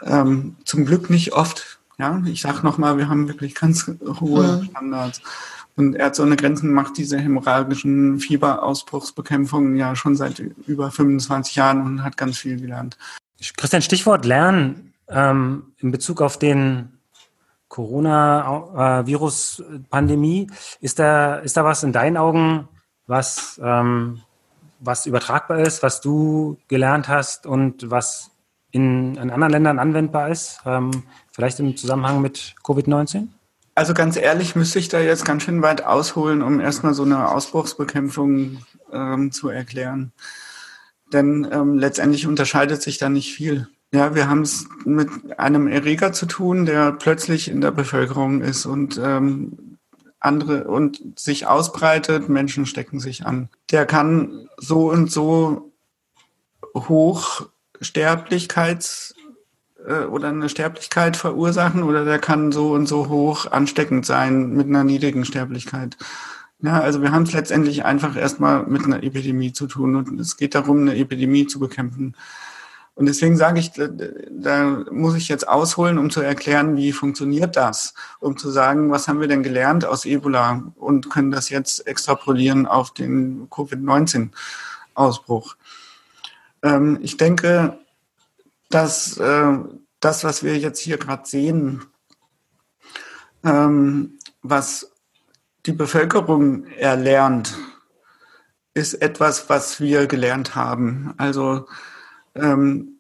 Ähm, 0.01 0.55
zum 0.65 0.85
Glück 0.85 1.09
nicht 1.09 1.33
oft. 1.33 1.70
Ja, 2.01 2.21
ich 2.25 2.41
sage 2.41 2.59
nochmal, 2.63 2.97
wir 2.97 3.07
haben 3.09 3.27
wirklich 3.27 3.53
ganz 3.53 3.91
hohe 4.19 4.65
Standards. 4.71 5.21
Und 5.75 5.95
Ärzte 5.95 6.23
ohne 6.23 6.35
Grenzen 6.35 6.73
macht 6.73 6.97
diese 6.97 7.19
hämorrhagischen 7.19 8.19
Fieberausbruchsbekämpfungen 8.19 9.75
ja 9.75 9.95
schon 9.95 10.15
seit 10.15 10.39
über 10.39 10.89
25 10.89 11.55
Jahren 11.55 11.85
und 11.85 12.03
hat 12.03 12.17
ganz 12.17 12.39
viel 12.39 12.59
gelernt. 12.59 12.97
Christian, 13.55 13.83
Stichwort 13.83 14.25
Lernen 14.25 14.95
ähm, 15.09 15.73
in 15.77 15.91
Bezug 15.91 16.23
auf 16.23 16.39
den 16.39 16.97
Corona-Virus-Pandemie. 17.67 20.47
Ist 20.79 20.97
da, 20.97 21.35
ist 21.35 21.55
da 21.55 21.63
was 21.63 21.83
in 21.83 21.93
deinen 21.93 22.17
Augen, 22.17 22.67
was, 23.05 23.61
ähm, 23.63 24.21
was 24.79 25.05
übertragbar 25.05 25.59
ist, 25.59 25.83
was 25.83 26.01
du 26.01 26.57
gelernt 26.67 27.07
hast 27.07 27.45
und 27.45 27.91
was 27.91 28.31
in, 28.71 29.15
in 29.15 29.29
anderen 29.29 29.51
Ländern 29.51 29.79
anwendbar 29.79 30.29
ist? 30.29 30.61
Ähm, 30.65 31.03
vielleicht 31.31 31.59
im 31.59 31.75
Zusammenhang 31.77 32.21
mit 32.21 32.55
Covid-19? 32.63 33.27
Also 33.75 33.93
ganz 33.93 34.17
ehrlich 34.17 34.55
müsste 34.55 34.79
ich 34.79 34.89
da 34.89 34.99
jetzt 34.99 35.25
ganz 35.25 35.43
schön 35.43 35.61
weit 35.61 35.85
ausholen, 35.85 36.41
um 36.41 36.59
erstmal 36.59 36.93
so 36.93 37.03
eine 37.03 37.29
Ausbruchsbekämpfung 37.29 38.57
ähm, 38.91 39.31
zu 39.31 39.49
erklären. 39.49 40.11
Denn 41.13 41.47
ähm, 41.51 41.77
letztendlich 41.77 42.27
unterscheidet 42.27 42.81
sich 42.81 42.97
da 42.97 43.09
nicht 43.09 43.33
viel. 43.33 43.67
Ja, 43.93 44.15
wir 44.15 44.29
haben 44.29 44.41
es 44.41 44.67
mit 44.85 45.09
einem 45.37 45.67
Erreger 45.67 46.13
zu 46.13 46.25
tun, 46.25 46.65
der 46.65 46.93
plötzlich 46.93 47.49
in 47.49 47.59
der 47.59 47.71
Bevölkerung 47.71 48.41
ist 48.41 48.65
und 48.65 48.99
ähm, 49.03 49.77
andere 50.19 50.65
und 50.65 51.19
sich 51.19 51.47
ausbreitet, 51.47 52.29
Menschen 52.29 52.65
stecken 52.65 52.99
sich 52.99 53.25
an. 53.25 53.49
Der 53.71 53.85
kann 53.85 54.47
so 54.57 54.89
und 54.89 55.11
so 55.11 55.71
hoch 56.75 57.47
Sterblichkeits 57.81 59.15
äh, 59.85 60.05
oder 60.05 60.29
eine 60.29 60.49
Sterblichkeit 60.49 61.17
verursachen 61.17 61.83
oder 61.83 62.05
der 62.05 62.19
kann 62.19 62.51
so 62.51 62.71
und 62.71 62.87
so 62.87 63.09
hoch 63.09 63.51
ansteckend 63.51 64.05
sein 64.05 64.53
mit 64.53 64.67
einer 64.67 64.83
niedrigen 64.83 65.25
Sterblichkeit. 65.25 65.97
Ja, 66.63 66.79
also 66.79 67.01
wir 67.01 67.11
haben 67.11 67.23
es 67.23 67.33
letztendlich 67.33 67.85
einfach 67.85 68.15
erstmal 68.15 68.67
mit 68.67 68.85
einer 68.85 69.01
Epidemie 69.03 69.51
zu 69.51 69.65
tun 69.65 69.95
und 69.95 70.19
es 70.19 70.37
geht 70.37 70.53
darum, 70.53 70.81
eine 70.81 70.95
Epidemie 70.95 71.47
zu 71.47 71.59
bekämpfen. 71.59 72.15
Und 72.93 73.07
deswegen 73.07 73.35
sage 73.35 73.59
ich, 73.59 73.71
da 73.71 74.83
muss 74.91 75.15
ich 75.15 75.27
jetzt 75.27 75.47
ausholen, 75.47 75.97
um 75.97 76.11
zu 76.11 76.21
erklären, 76.21 76.77
wie 76.77 76.91
funktioniert 76.91 77.55
das, 77.55 77.95
um 78.19 78.37
zu 78.37 78.51
sagen, 78.51 78.91
was 78.91 79.07
haben 79.07 79.21
wir 79.21 79.27
denn 79.27 79.41
gelernt 79.41 79.85
aus 79.85 80.05
Ebola 80.05 80.71
und 80.75 81.09
können 81.09 81.31
das 81.31 81.49
jetzt 81.49 81.87
extrapolieren 81.87 82.67
auf 82.67 82.93
den 82.93 83.49
Covid-19-Ausbruch. 83.49 85.55
Ähm, 86.63 86.99
ich 87.01 87.17
denke, 87.17 87.79
dass 88.69 89.17
äh, 89.17 89.57
das, 89.99 90.23
was 90.23 90.43
wir 90.43 90.57
jetzt 90.57 90.79
hier 90.79 90.97
gerade 90.97 91.27
sehen, 91.27 91.83
ähm, 93.43 94.17
was 94.41 94.91
die 95.65 95.73
Bevölkerung 95.73 96.65
erlernt, 96.65 97.55
ist 98.73 98.95
etwas, 98.95 99.49
was 99.49 99.79
wir 99.79 100.07
gelernt 100.07 100.55
haben. 100.55 101.13
Also 101.17 101.67
ähm, 102.35 102.99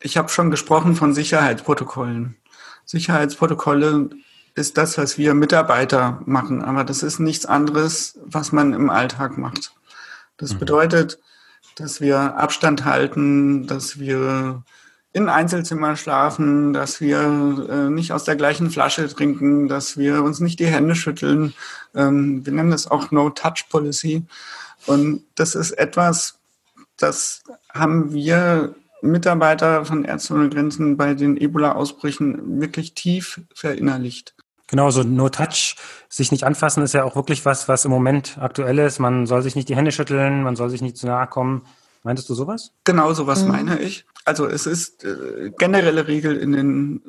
ich 0.00 0.16
habe 0.16 0.28
schon 0.28 0.50
gesprochen 0.50 0.96
von 0.96 1.14
Sicherheitsprotokollen. 1.14 2.36
Sicherheitsprotokolle 2.84 4.10
ist 4.54 4.78
das, 4.78 4.98
was 4.98 5.18
wir 5.18 5.34
Mitarbeiter 5.34 6.20
machen, 6.24 6.62
aber 6.62 6.84
das 6.84 7.02
ist 7.02 7.20
nichts 7.20 7.46
anderes, 7.46 8.18
was 8.24 8.50
man 8.50 8.72
im 8.72 8.90
Alltag 8.90 9.38
macht. 9.38 9.72
Das 10.38 10.54
mhm. 10.54 10.58
bedeutet, 10.58 11.20
dass 11.76 12.00
wir 12.00 12.36
Abstand 12.36 12.84
halten, 12.84 13.66
dass 13.66 13.98
wir 13.98 14.62
in 15.12 15.28
Einzelzimmer 15.28 15.96
schlafen, 15.96 16.72
dass 16.72 17.00
wir 17.00 17.66
äh, 17.68 17.90
nicht 17.90 18.12
aus 18.12 18.24
der 18.24 18.36
gleichen 18.36 18.70
Flasche 18.70 19.08
trinken, 19.08 19.68
dass 19.68 19.96
wir 19.96 20.22
uns 20.22 20.40
nicht 20.40 20.60
die 20.60 20.66
Hände 20.66 20.94
schütteln. 20.94 21.52
Ähm, 21.94 22.46
wir 22.46 22.52
nennen 22.52 22.70
das 22.70 22.88
auch 22.88 23.10
No-Touch-Policy. 23.10 24.24
Und 24.86 25.24
das 25.34 25.54
ist 25.54 25.72
etwas, 25.72 26.38
das 26.96 27.42
haben 27.72 28.12
wir 28.12 28.74
Mitarbeiter 29.02 29.84
von 29.84 30.04
Ärzte 30.04 30.34
ohne 30.34 30.48
Grenzen 30.48 30.96
bei 30.96 31.14
den 31.14 31.36
Ebola-Ausbrüchen 31.36 32.60
wirklich 32.60 32.94
tief 32.94 33.40
verinnerlicht. 33.54 34.34
Genau, 34.70 34.90
so 34.90 35.02
No-Touch, 35.02 35.74
sich 36.08 36.30
nicht 36.30 36.44
anfassen, 36.44 36.84
ist 36.84 36.94
ja 36.94 37.02
auch 37.02 37.16
wirklich 37.16 37.44
was, 37.44 37.68
was 37.68 37.84
im 37.84 37.90
Moment 37.90 38.38
aktuell 38.40 38.78
ist. 38.78 39.00
Man 39.00 39.26
soll 39.26 39.42
sich 39.42 39.56
nicht 39.56 39.68
die 39.68 39.74
Hände 39.74 39.90
schütteln, 39.90 40.44
man 40.44 40.54
soll 40.54 40.70
sich 40.70 40.80
nicht 40.80 40.96
zu 40.96 41.06
nahe 41.06 41.26
kommen. 41.26 41.62
Meintest 42.04 42.28
du 42.30 42.34
sowas? 42.34 42.72
Genau, 42.84 43.12
sowas 43.12 43.42
mhm. 43.42 43.48
meine 43.48 43.80
ich. 43.80 44.06
Also 44.24 44.46
es 44.46 44.66
ist 44.66 45.04
äh, 45.04 45.50
generelle 45.58 46.06
Regel 46.06 46.36
in 46.36 46.52
den 46.52 47.02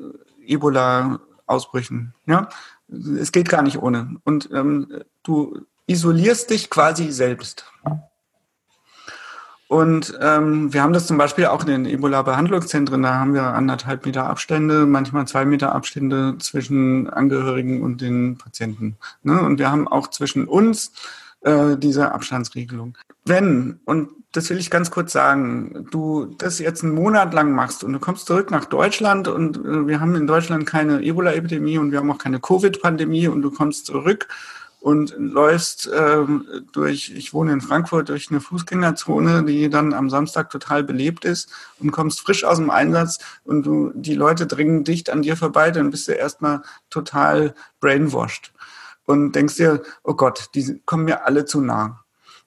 äh, 0.47 0.53
Ebola-Ausbrüchen. 0.53 2.15
Ja, 2.25 2.49
es 2.89 3.31
geht 3.31 3.47
gar 3.47 3.61
nicht 3.61 3.77
ohne. 3.77 4.15
Und 4.23 4.49
ähm, 4.51 5.03
du 5.21 5.61
isolierst 5.85 6.49
dich 6.49 6.69
quasi 6.69 7.11
selbst. 7.11 7.65
Und 9.71 10.19
ähm, 10.19 10.73
wir 10.73 10.83
haben 10.83 10.91
das 10.91 11.07
zum 11.07 11.17
Beispiel 11.17 11.45
auch 11.45 11.61
in 11.61 11.67
den 11.67 11.85
Ebola-Behandlungszentren. 11.85 13.03
Da 13.03 13.13
haben 13.13 13.33
wir 13.33 13.43
anderthalb 13.43 14.05
Meter 14.05 14.25
Abstände, 14.25 14.85
manchmal 14.85 15.27
zwei 15.27 15.45
Meter 15.45 15.73
Abstände 15.73 16.35
zwischen 16.39 17.09
Angehörigen 17.09 17.81
und 17.81 18.01
den 18.01 18.37
Patienten. 18.37 18.97
Ne? 19.23 19.41
Und 19.41 19.59
wir 19.59 19.71
haben 19.71 19.87
auch 19.87 20.09
zwischen 20.09 20.45
uns 20.45 20.91
äh, 21.39 21.77
diese 21.77 22.11
Abstandsregelung. 22.11 22.97
Wenn, 23.23 23.79
und 23.85 24.09
das 24.33 24.49
will 24.49 24.57
ich 24.57 24.71
ganz 24.71 24.91
kurz 24.91 25.13
sagen, 25.13 25.87
du 25.89 26.35
das 26.37 26.59
jetzt 26.59 26.83
einen 26.83 26.93
Monat 26.93 27.33
lang 27.33 27.53
machst 27.53 27.85
und 27.85 27.93
du 27.93 27.99
kommst 27.99 28.25
zurück 28.25 28.51
nach 28.51 28.65
Deutschland 28.65 29.29
und 29.29 29.55
äh, 29.55 29.87
wir 29.87 30.01
haben 30.01 30.15
in 30.15 30.27
Deutschland 30.27 30.65
keine 30.65 31.01
Ebola-Epidemie 31.01 31.77
und 31.77 31.93
wir 31.93 31.99
haben 31.99 32.11
auch 32.11 32.17
keine 32.17 32.41
Covid-Pandemie 32.41 33.29
und 33.29 33.41
du 33.41 33.51
kommst 33.51 33.85
zurück 33.85 34.27
und 34.81 35.15
läufst 35.17 35.89
ähm, 35.95 36.47
durch, 36.71 37.11
ich 37.15 37.33
wohne 37.33 37.53
in 37.53 37.61
Frankfurt, 37.61 38.09
durch 38.09 38.31
eine 38.31 38.41
Fußgängerzone, 38.41 39.45
die 39.45 39.69
dann 39.69 39.93
am 39.93 40.09
Samstag 40.09 40.49
total 40.49 40.83
belebt 40.83 41.23
ist 41.23 41.51
und 41.79 41.91
kommst 41.91 42.19
frisch 42.19 42.43
aus 42.43 42.57
dem 42.57 42.71
Einsatz 42.71 43.19
und 43.45 43.63
du, 43.63 43.91
die 43.93 44.15
Leute 44.15 44.47
dringen 44.47 44.83
dicht 44.83 45.11
an 45.11 45.21
dir 45.21 45.37
vorbei, 45.37 45.69
dann 45.69 45.91
bist 45.91 46.07
du 46.07 46.13
erstmal 46.13 46.63
total 46.89 47.53
brainwashed 47.79 48.51
und 49.05 49.33
denkst 49.33 49.55
dir, 49.55 49.83
oh 50.03 50.15
Gott, 50.15 50.49
die 50.55 50.81
kommen 50.85 51.05
mir 51.05 51.25
alle 51.25 51.45
zu 51.45 51.61
nah. 51.61 52.03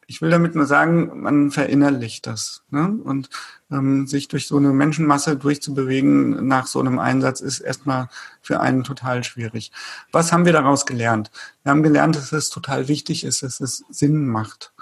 Ich 0.06 0.20
will 0.20 0.30
damit 0.30 0.56
nur 0.56 0.66
sagen, 0.66 1.22
man 1.22 1.52
verinnerlicht 1.52 2.26
das. 2.26 2.64
Ne? 2.70 2.98
Und 3.04 3.30
ähm, 3.74 4.06
sich 4.06 4.28
durch 4.28 4.46
so 4.46 4.56
eine 4.56 4.72
Menschenmasse 4.72 5.36
durchzubewegen 5.36 6.46
nach 6.46 6.66
so 6.66 6.80
einem 6.80 6.98
Einsatz 6.98 7.40
ist 7.40 7.60
erstmal 7.60 8.08
für 8.40 8.60
einen 8.60 8.84
total 8.84 9.24
schwierig. 9.24 9.72
Was 10.12 10.32
haben 10.32 10.44
wir 10.44 10.52
daraus 10.52 10.86
gelernt? 10.86 11.30
Wir 11.62 11.70
haben 11.70 11.82
gelernt, 11.82 12.16
dass 12.16 12.32
es 12.32 12.50
total 12.50 12.88
wichtig 12.88 13.24
ist, 13.24 13.42
dass 13.42 13.60
es 13.60 13.84
Sinn 13.90 14.26
macht. 14.26 14.72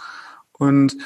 Und 0.53 0.97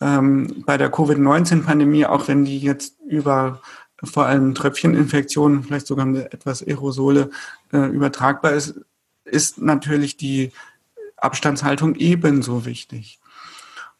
ähm, 0.00 0.64
bei 0.66 0.76
der 0.76 0.90
Covid-19-Pandemie, 0.90 2.06
auch 2.06 2.28
wenn 2.28 2.44
die 2.44 2.58
jetzt 2.58 2.96
über 3.06 3.60
vor 4.02 4.26
allem 4.26 4.54
Tröpfcheninfektionen, 4.54 5.62
vielleicht 5.62 5.86
sogar 5.86 6.06
etwas 6.08 6.62
Aerosole 6.62 7.30
äh, 7.72 7.86
übertragbar 7.88 8.52
ist, 8.52 8.80
ist 9.24 9.58
natürlich 9.58 10.16
die 10.16 10.52
Abstandshaltung 11.16 11.94
ebenso 11.94 12.66
wichtig. 12.66 13.18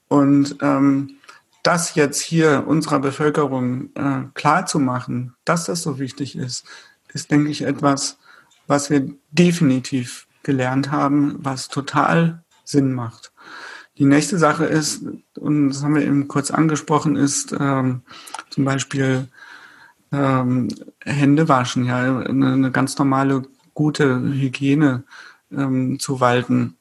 Und 0.08 0.56
ähm, 0.60 1.16
das 1.64 1.94
jetzt 1.94 2.20
hier 2.20 2.64
unserer 2.66 3.00
Bevölkerung 3.00 3.90
äh, 3.94 4.28
klar 4.34 4.66
zu 4.66 4.78
machen, 4.78 5.34
dass 5.44 5.64
das 5.64 5.82
so 5.82 5.98
wichtig 5.98 6.36
ist, 6.36 6.64
ist, 7.12 7.30
denke 7.30 7.50
ich, 7.50 7.62
etwas, 7.62 8.18
was 8.66 8.90
wir 8.90 9.08
definitiv 9.30 10.28
gelernt 10.42 10.92
haben, 10.92 11.36
was 11.38 11.68
total 11.68 12.44
Sinn 12.64 12.92
macht. 12.92 13.32
Die 13.96 14.04
nächste 14.04 14.38
Sache 14.38 14.66
ist, 14.66 15.04
und 15.38 15.70
das 15.70 15.82
haben 15.82 15.94
wir 15.94 16.02
eben 16.02 16.28
kurz 16.28 16.50
angesprochen, 16.50 17.16
ist 17.16 17.54
ähm, 17.58 18.02
zum 18.50 18.64
Beispiel 18.64 19.28
ähm, 20.12 20.68
Hände 21.00 21.48
waschen, 21.48 21.86
ja, 21.86 22.18
eine, 22.20 22.52
eine 22.52 22.70
ganz 22.72 22.98
normale, 22.98 23.42
gute 23.72 24.20
Hygiene 24.20 25.04
ähm, 25.50 25.98
zu 25.98 26.20
walten. 26.20 26.76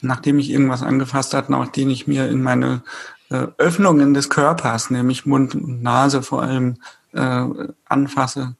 Nachdem 0.00 0.38
ich 0.38 0.50
irgendwas 0.50 0.82
angefasst 0.82 1.34
hatte, 1.34 1.52
nachdem 1.52 1.88
ich 1.90 2.06
mir 2.06 2.28
in 2.28 2.42
meine 2.42 2.82
äh, 3.32 3.48
Öffnungen 3.56 4.12
des 4.14 4.28
Körpers, 4.28 4.90
nämlich 4.90 5.24
Mund 5.24 5.54
und 5.54 5.82
Nase 5.82 6.22
vor 6.22 6.42
allem, 6.42 6.76
äh, 7.12 7.46
anfasse. 7.86 8.56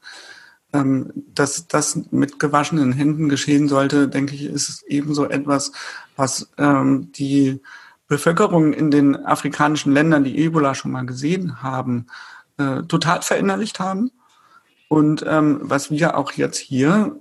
Ähm, 0.72 1.12
dass 1.34 1.68
das 1.68 2.00
mit 2.10 2.38
gewaschenen 2.38 2.92
Händen 2.92 3.28
geschehen 3.28 3.68
sollte, 3.68 4.08
denke 4.08 4.34
ich, 4.34 4.44
ist 4.44 4.82
ebenso 4.88 5.28
etwas, 5.28 5.72
was 6.16 6.50
ähm, 6.56 7.12
die 7.12 7.60
Bevölkerung 8.08 8.72
in 8.72 8.90
den 8.90 9.26
afrikanischen 9.26 9.92
Ländern, 9.92 10.24
die 10.24 10.38
Ebola 10.38 10.74
schon 10.74 10.92
mal 10.92 11.04
gesehen 11.04 11.62
haben, 11.62 12.06
äh, 12.56 12.82
total 12.84 13.20
verinnerlicht 13.20 13.80
haben. 13.80 14.10
Und 14.88 15.24
ähm, 15.26 15.60
was 15.62 15.90
wir 15.90 16.16
auch 16.16 16.32
jetzt 16.32 16.58
hier 16.58 17.20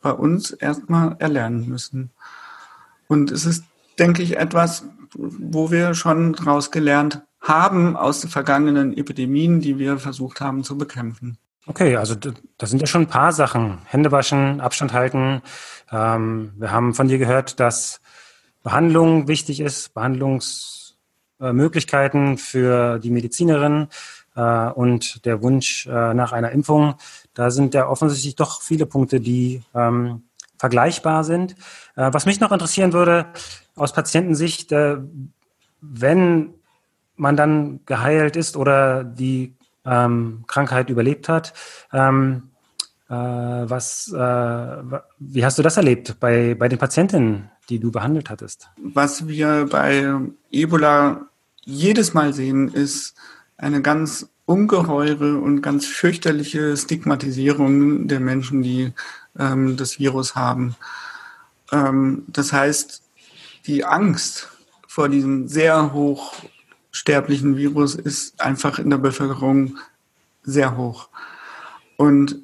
bei 0.00 0.12
uns 0.12 0.50
erstmal 0.50 1.16
erlernen 1.18 1.68
müssen. 1.68 2.10
Und 3.08 3.30
es 3.30 3.46
ist, 3.46 3.64
denke 3.98 4.22
ich, 4.22 4.36
etwas, 4.36 4.84
wo 5.14 5.70
wir 5.70 5.94
schon 5.94 6.34
daraus 6.34 6.70
gelernt 6.70 7.22
haben 7.40 7.96
aus 7.96 8.20
den 8.20 8.28
vergangenen 8.30 8.96
Epidemien, 8.96 9.60
die 9.60 9.78
wir 9.78 9.98
versucht 9.98 10.40
haben 10.40 10.64
zu 10.64 10.78
bekämpfen. 10.78 11.38
Okay, 11.66 11.96
also 11.96 12.14
das 12.16 12.70
sind 12.70 12.80
ja 12.80 12.86
schon 12.86 13.02
ein 13.02 13.08
paar 13.08 13.32
Sachen. 13.32 13.78
Hände 13.84 14.10
waschen, 14.10 14.60
Abstand 14.60 14.92
halten. 14.92 15.42
Ähm, 15.90 16.52
wir 16.56 16.72
haben 16.72 16.94
von 16.94 17.08
dir 17.08 17.18
gehört, 17.18 17.60
dass 17.60 18.00
Behandlung 18.62 19.28
wichtig 19.28 19.60
ist, 19.60 19.92
Behandlungsmöglichkeiten 19.94 22.38
für 22.38 22.98
die 22.98 23.10
Medizinerin 23.10 23.88
äh, 24.34 24.70
und 24.70 25.24
der 25.24 25.42
Wunsch 25.42 25.86
äh, 25.86 26.14
nach 26.14 26.32
einer 26.32 26.50
Impfung. 26.50 26.94
Da 27.34 27.50
sind 27.50 27.74
ja 27.74 27.88
offensichtlich 27.88 28.36
doch 28.36 28.62
viele 28.62 28.86
Punkte, 28.86 29.20
die 29.20 29.62
ähm, 29.74 30.22
vergleichbar 30.58 31.24
sind. 31.24 31.52
Äh, 31.96 32.10
was 32.12 32.26
mich 32.26 32.40
noch 32.40 32.52
interessieren 32.52 32.92
würde, 32.92 33.26
aus 33.76 33.92
Patientensicht, 33.92 34.72
äh, 34.72 34.98
wenn 35.80 36.54
man 37.16 37.36
dann 37.36 37.80
geheilt 37.86 38.36
ist 38.36 38.56
oder 38.56 39.04
die 39.04 39.54
ähm, 39.84 40.44
Krankheit 40.46 40.90
überlebt 40.90 41.28
hat, 41.28 41.52
ähm, 41.92 42.50
äh, 43.08 43.14
was, 43.14 44.12
äh, 44.12 44.18
wie 45.18 45.44
hast 45.44 45.58
du 45.58 45.62
das 45.62 45.76
erlebt 45.76 46.16
bei, 46.20 46.54
bei 46.54 46.68
den 46.68 46.78
Patientinnen, 46.78 47.50
die 47.68 47.78
du 47.78 47.90
behandelt 47.90 48.30
hattest? 48.30 48.70
Was 48.76 49.28
wir 49.28 49.66
bei 49.70 50.14
Ebola 50.50 51.26
jedes 51.64 52.14
Mal 52.14 52.32
sehen, 52.32 52.68
ist 52.68 53.14
eine 53.56 53.82
ganz 53.82 54.28
ungeheure 54.46 55.38
und 55.38 55.62
ganz 55.62 55.86
fürchterliche 55.86 56.76
Stigmatisierung 56.76 58.08
der 58.08 58.20
Menschen, 58.20 58.62
die 58.62 58.92
ähm, 59.38 59.76
das 59.76 59.98
Virus 59.98 60.34
haben. 60.34 60.74
Ähm, 61.70 62.24
das 62.28 62.52
heißt, 62.52 63.01
die 63.66 63.84
Angst 63.84 64.48
vor 64.86 65.08
diesem 65.08 65.48
sehr 65.48 65.92
hochsterblichen 65.92 67.56
Virus 67.56 67.94
ist 67.94 68.40
einfach 68.40 68.78
in 68.78 68.90
der 68.90 68.98
Bevölkerung 68.98 69.78
sehr 70.42 70.76
hoch. 70.76 71.08
Und 71.96 72.36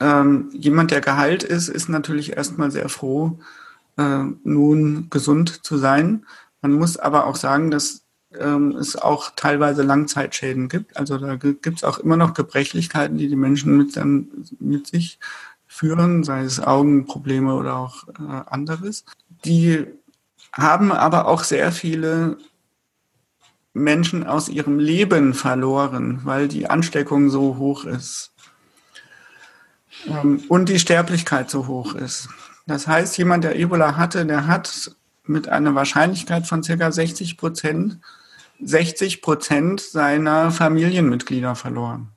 ähm, 0.00 0.50
jemand, 0.52 0.90
der 0.90 1.00
geheilt 1.00 1.42
ist, 1.42 1.68
ist 1.68 1.88
natürlich 1.88 2.36
erstmal 2.36 2.70
sehr 2.70 2.88
froh, 2.88 3.38
äh, 3.96 4.24
nun 4.44 5.08
gesund 5.10 5.64
zu 5.64 5.78
sein. 5.78 6.26
Man 6.60 6.72
muss 6.72 6.98
aber 6.98 7.26
auch 7.26 7.36
sagen, 7.36 7.70
dass 7.70 8.02
ähm, 8.38 8.72
es 8.72 8.96
auch 8.96 9.30
teilweise 9.36 9.82
Langzeitschäden 9.82 10.68
gibt. 10.68 10.96
Also 10.96 11.18
da 11.18 11.36
gibt 11.36 11.66
es 11.78 11.84
auch 11.84 11.98
immer 11.98 12.16
noch 12.16 12.34
Gebrechlichkeiten, 12.34 13.16
die 13.16 13.28
die 13.28 13.36
Menschen 13.36 13.76
mit, 13.76 13.96
dann, 13.96 14.28
mit 14.58 14.86
sich 14.86 15.18
führen, 15.66 16.24
sei 16.24 16.42
es 16.42 16.60
Augenprobleme 16.60 17.54
oder 17.54 17.76
auch 17.76 18.08
äh, 18.08 18.42
anderes. 18.46 19.04
Die 19.44 19.86
haben 20.52 20.92
aber 20.92 21.26
auch 21.26 21.44
sehr 21.44 21.72
viele 21.72 22.38
Menschen 23.74 24.26
aus 24.26 24.48
ihrem 24.48 24.78
Leben 24.78 25.34
verloren, 25.34 26.20
weil 26.24 26.48
die 26.48 26.68
Ansteckung 26.68 27.28
so 27.30 27.56
hoch 27.58 27.84
ist 27.84 28.32
ähm, 30.06 30.42
und 30.48 30.68
die 30.68 30.78
Sterblichkeit 30.78 31.50
so 31.50 31.66
hoch 31.66 31.94
ist. 31.94 32.28
Das 32.66 32.86
heißt, 32.86 33.16
jemand, 33.18 33.44
der 33.44 33.56
Ebola 33.56 33.96
hatte, 33.96 34.24
der 34.24 34.46
hat 34.46 34.96
mit 35.24 35.48
einer 35.48 35.74
Wahrscheinlichkeit 35.74 36.46
von 36.46 36.62
circa 36.62 36.90
60 36.90 37.36
Prozent 37.36 37.98
60 38.60 39.22
Prozent 39.22 39.80
seiner 39.80 40.50
Familienmitglieder 40.50 41.54
verloren. 41.54 42.08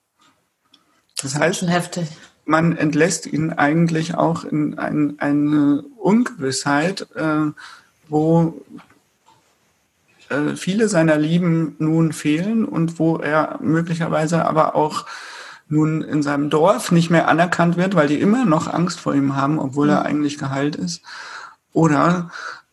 Das, 1.21 1.33
das 1.33 1.41
heißt, 1.41 1.65
man 2.45 2.77
entlässt 2.77 3.25
ihn 3.25 3.51
eigentlich 3.51 4.15
auch 4.15 4.45
in 4.45 4.79
ein, 4.79 5.19
eine 5.19 5.83
Ungewissheit, 5.97 7.07
äh, 7.15 7.51
wo 8.09 8.61
äh, 10.29 10.55
viele 10.55 10.89
seiner 10.89 11.17
Lieben 11.17 11.75
nun 11.79 12.13
fehlen 12.13 12.65
und 12.65 12.99
wo 12.99 13.17
er 13.17 13.59
möglicherweise 13.61 14.45
aber 14.45 14.75
auch 14.75 15.05
nun 15.67 16.01
in 16.01 16.23
seinem 16.23 16.49
Dorf 16.49 16.91
nicht 16.91 17.09
mehr 17.09 17.27
anerkannt 17.27 17.77
wird, 17.77 17.95
weil 17.95 18.07
die 18.07 18.19
immer 18.19 18.45
noch 18.45 18.67
Angst 18.67 18.99
vor 18.99 19.13
ihm 19.13 19.35
haben, 19.35 19.59
obwohl 19.59 19.87
mhm. 19.87 19.93
er 19.93 20.05
eigentlich 20.05 20.37
geheilt 20.37 20.75
ist. 20.75 21.03
Oder 21.73 22.31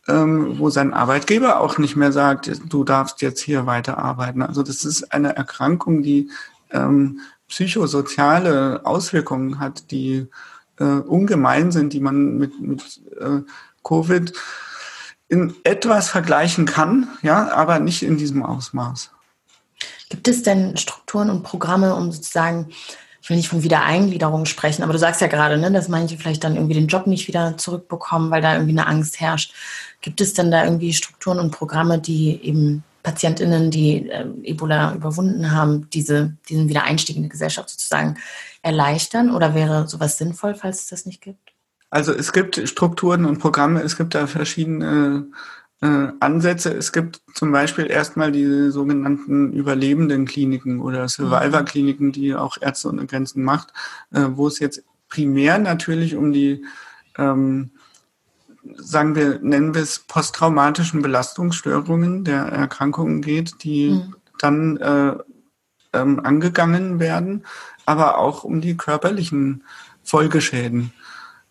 ähm, 0.08 0.58
wo 0.58 0.70
sein 0.70 0.94
Arbeitgeber 0.94 1.60
auch 1.60 1.78
nicht 1.78 1.96
mehr 1.96 2.12
sagt, 2.12 2.50
du 2.68 2.84
darfst 2.84 3.22
jetzt 3.22 3.40
hier 3.40 3.66
weiterarbeiten. 3.66 4.42
Also 4.42 4.62
das 4.62 4.84
ist 4.84 5.12
eine 5.12 5.36
Erkrankung, 5.36 6.02
die 6.02 6.30
ähm, 6.70 7.20
psychosoziale 7.48 8.80
Auswirkungen 8.84 9.60
hat, 9.60 9.90
die 9.90 10.26
äh, 10.78 10.84
ungemein 10.84 11.72
sind, 11.72 11.92
die 11.92 12.00
man 12.00 12.38
mit, 12.38 12.60
mit 12.60 13.00
äh, 13.20 13.42
Covid 13.84 14.32
in 15.28 15.54
etwas 15.64 16.08
vergleichen 16.08 16.66
kann, 16.66 17.08
ja, 17.22 17.52
aber 17.52 17.78
nicht 17.78 18.02
in 18.02 18.16
diesem 18.16 18.42
Ausmaß. 18.42 19.10
Gibt 20.08 20.28
es 20.28 20.42
denn 20.42 20.76
Strukturen 20.76 21.30
und 21.30 21.42
Programme, 21.42 21.94
um 21.94 22.12
sozusagen 22.12 22.70
ich 23.26 23.30
will 23.30 23.38
nicht 23.38 23.48
von 23.48 23.64
Wiedereingliederung 23.64 24.46
sprechen, 24.46 24.84
aber 24.84 24.92
du 24.92 25.00
sagst 25.00 25.20
ja 25.20 25.26
gerade, 25.26 25.58
ne, 25.58 25.72
dass 25.72 25.88
manche 25.88 26.16
vielleicht 26.16 26.44
dann 26.44 26.54
irgendwie 26.54 26.74
den 26.74 26.86
Job 26.86 27.08
nicht 27.08 27.26
wieder 27.26 27.58
zurückbekommen, 27.58 28.30
weil 28.30 28.40
da 28.40 28.52
irgendwie 28.52 28.70
eine 28.70 28.86
Angst 28.86 29.18
herrscht. 29.18 29.52
Gibt 30.00 30.20
es 30.20 30.32
denn 30.32 30.52
da 30.52 30.62
irgendwie 30.62 30.92
Strukturen 30.92 31.40
und 31.40 31.50
Programme, 31.50 31.98
die 31.98 32.40
eben 32.40 32.84
PatientInnen, 33.02 33.72
die 33.72 34.08
äh, 34.08 34.26
Ebola 34.44 34.94
überwunden 34.94 35.50
haben, 35.50 35.90
diese, 35.90 36.36
diesen 36.48 36.68
Wiedereinstieg 36.68 37.16
in 37.16 37.24
die 37.24 37.28
Gesellschaft 37.28 37.68
sozusagen 37.68 38.16
erleichtern? 38.62 39.34
Oder 39.34 39.56
wäre 39.56 39.88
sowas 39.88 40.18
sinnvoll, 40.18 40.54
falls 40.54 40.82
es 40.82 40.88
das 40.90 41.04
nicht 41.04 41.20
gibt? 41.20 41.55
Also 41.90 42.12
es 42.12 42.32
gibt 42.32 42.56
Strukturen 42.68 43.24
und 43.24 43.38
Programme, 43.38 43.82
es 43.82 43.96
gibt 43.96 44.14
da 44.14 44.26
verschiedene 44.26 45.28
äh, 45.80 46.08
Ansätze. 46.20 46.72
Es 46.72 46.92
gibt 46.92 47.20
zum 47.34 47.52
Beispiel 47.52 47.86
erstmal 47.86 48.32
die 48.32 48.70
sogenannten 48.70 49.52
überlebenden 49.52 50.24
Kliniken 50.24 50.80
oder 50.80 51.08
Survivor-Kliniken, 51.08 52.12
die 52.12 52.34
auch 52.34 52.56
Ärzte 52.60 52.88
ohne 52.88 53.06
Grenzen 53.06 53.44
macht, 53.44 53.72
äh, 54.12 54.26
wo 54.30 54.48
es 54.48 54.58
jetzt 54.58 54.82
primär 55.08 55.58
natürlich 55.58 56.16
um 56.16 56.32
die, 56.32 56.64
ähm, 57.18 57.70
sagen 58.74 59.14
wir, 59.14 59.38
nennen 59.40 59.74
wir 59.74 59.82
es 59.82 60.00
posttraumatischen 60.00 61.02
Belastungsstörungen 61.02 62.24
der 62.24 62.46
Erkrankungen 62.46 63.22
geht, 63.22 63.62
die 63.62 63.90
mhm. 63.90 64.14
dann 64.38 64.76
äh, 64.78 65.16
ähm, 65.92 66.20
angegangen 66.20 66.98
werden, 66.98 67.44
aber 67.84 68.18
auch 68.18 68.42
um 68.42 68.60
die 68.60 68.76
körperlichen 68.76 69.62
Folgeschäden 70.02 70.92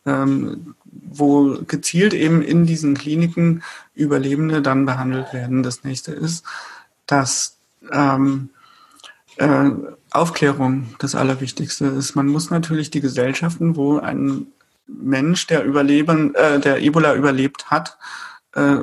ähm, 0.06 0.76
wo 0.84 1.58
gezielt 1.68 2.14
eben 2.14 2.42
in 2.42 2.66
diesen 2.66 2.96
Kliniken 2.96 3.64
Überlebende 3.94 4.62
dann 4.62 4.86
behandelt 4.86 5.34
werden. 5.34 5.64
Das 5.64 5.84
nächste 5.84 6.12
ist, 6.12 6.46
dass 7.08 7.58
ähm, 7.92 8.50
äh, 9.38 9.70
Aufklärung 10.12 10.96
das 11.00 11.16
Allerwichtigste 11.16 11.86
ist. 11.86 12.16
Man 12.16 12.28
muss 12.28 12.50
natürlich 12.50 12.92
die 12.92 13.02
Gesellschaften, 13.02 13.76
wo 13.76 14.00
ein 14.00 14.48
Mensch, 14.88 15.48
der 15.48 15.64
überleben, 15.64 16.36
äh, 16.36 16.60
der 16.60 16.82
Ebola 16.82 17.16
überlebt 17.16 17.72
hat, 17.72 17.98
äh, 18.56 18.76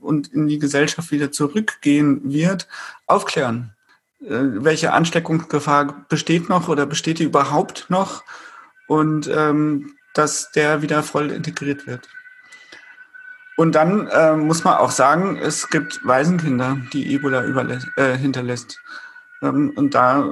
und 0.00 0.28
in 0.28 0.48
die 0.48 0.58
Gesellschaft 0.58 1.10
wieder 1.12 1.32
zurückgehen 1.32 2.20
wird, 2.24 2.68
aufklären. 3.06 3.74
Äh, 4.20 4.64
welche 4.64 4.92
Ansteckungsgefahr 4.92 6.06
besteht 6.08 6.48
noch 6.48 6.68
oder 6.68 6.86
besteht 6.86 7.20
die 7.20 7.24
überhaupt 7.24 7.86
noch? 7.88 8.24
Und 8.88 9.30
ähm, 9.32 9.94
dass 10.14 10.50
der 10.52 10.82
wieder 10.82 11.02
voll 11.02 11.30
integriert 11.30 11.86
wird. 11.86 12.08
Und 13.56 13.74
dann 13.74 14.06
äh, 14.08 14.36
muss 14.36 14.62
man 14.62 14.74
auch 14.74 14.92
sagen, 14.92 15.36
es 15.36 15.68
gibt 15.68 16.00
Waisenkinder, 16.04 16.78
die 16.92 17.12
Ebola 17.12 17.42
äh, 17.96 18.16
hinterlässt. 18.16 18.80
Ähm, 19.42 19.72
und 19.74 19.94
da 19.94 20.22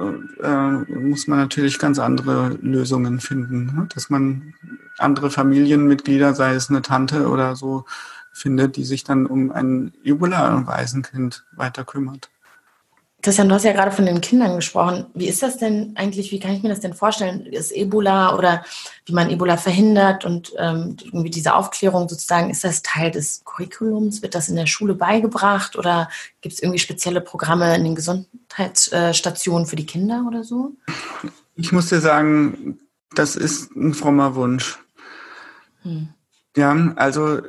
äh, 0.41 0.93
muss 0.93 1.27
man 1.27 1.39
natürlich 1.39 1.77
ganz 1.77 1.99
andere 1.99 2.57
Lösungen 2.61 3.19
finden, 3.19 3.65
ne? 3.65 3.87
dass 3.93 4.09
man 4.09 4.53
andere 4.97 5.29
Familienmitglieder, 5.29 6.33
sei 6.35 6.53
es 6.53 6.69
eine 6.69 6.81
Tante 6.81 7.27
oder 7.27 7.55
so, 7.55 7.85
findet, 8.31 8.77
die 8.77 8.85
sich 8.85 9.03
dann 9.03 9.25
um 9.25 9.51
ein 9.51 9.93
Ebola-Waisenkind 10.03 11.45
weiter 11.51 11.83
kümmert. 11.83 12.29
Christian, 13.23 13.49
du 13.49 13.55
hast 13.55 13.63
ja 13.63 13.73
gerade 13.73 13.91
von 13.91 14.05
den 14.05 14.21
Kindern 14.21 14.55
gesprochen. 14.55 15.07
Wie 15.15 15.27
ist 15.27 15.41
das 15.41 15.57
denn 15.57 15.93
eigentlich? 15.95 16.31
Wie 16.31 16.39
kann 16.39 16.53
ich 16.53 16.61
mir 16.61 16.69
das 16.69 16.81
denn 16.81 16.93
vorstellen? 16.93 17.47
Ist 17.47 17.71
Ebola 17.71 18.35
oder 18.35 18.63
wie 19.05 19.13
man 19.13 19.31
Ebola 19.31 19.57
verhindert 19.57 20.23
und 20.23 20.53
ähm, 20.57 20.97
irgendwie 21.03 21.31
diese 21.31 21.55
Aufklärung 21.55 22.07
sozusagen, 22.07 22.51
ist 22.51 22.63
das 22.63 22.83
Teil 22.83 23.09
des 23.09 23.43
Curriculums? 23.43 24.21
Wird 24.21 24.35
das 24.35 24.49
in 24.49 24.55
der 24.55 24.67
Schule 24.67 24.93
beigebracht 24.93 25.75
oder 25.75 26.09
gibt 26.41 26.53
es 26.53 26.61
irgendwie 26.61 26.79
spezielle 26.79 27.21
Programme 27.21 27.75
in 27.75 27.85
den 27.85 27.95
Gesundheitsstationen 27.95 29.65
für 29.65 29.75
die 29.75 29.87
Kinder 29.87 30.23
oder 30.27 30.43
so? 30.43 30.73
Ich 31.55 31.71
muss 31.71 31.89
dir 31.89 32.01
sagen, 32.01 32.79
das 33.15 33.35
ist 33.35 33.75
ein 33.75 33.95
frommer 33.95 34.35
Wunsch. 34.35 34.77
Hm. 35.81 36.09
Ja, 36.55 36.93
also 36.95 37.41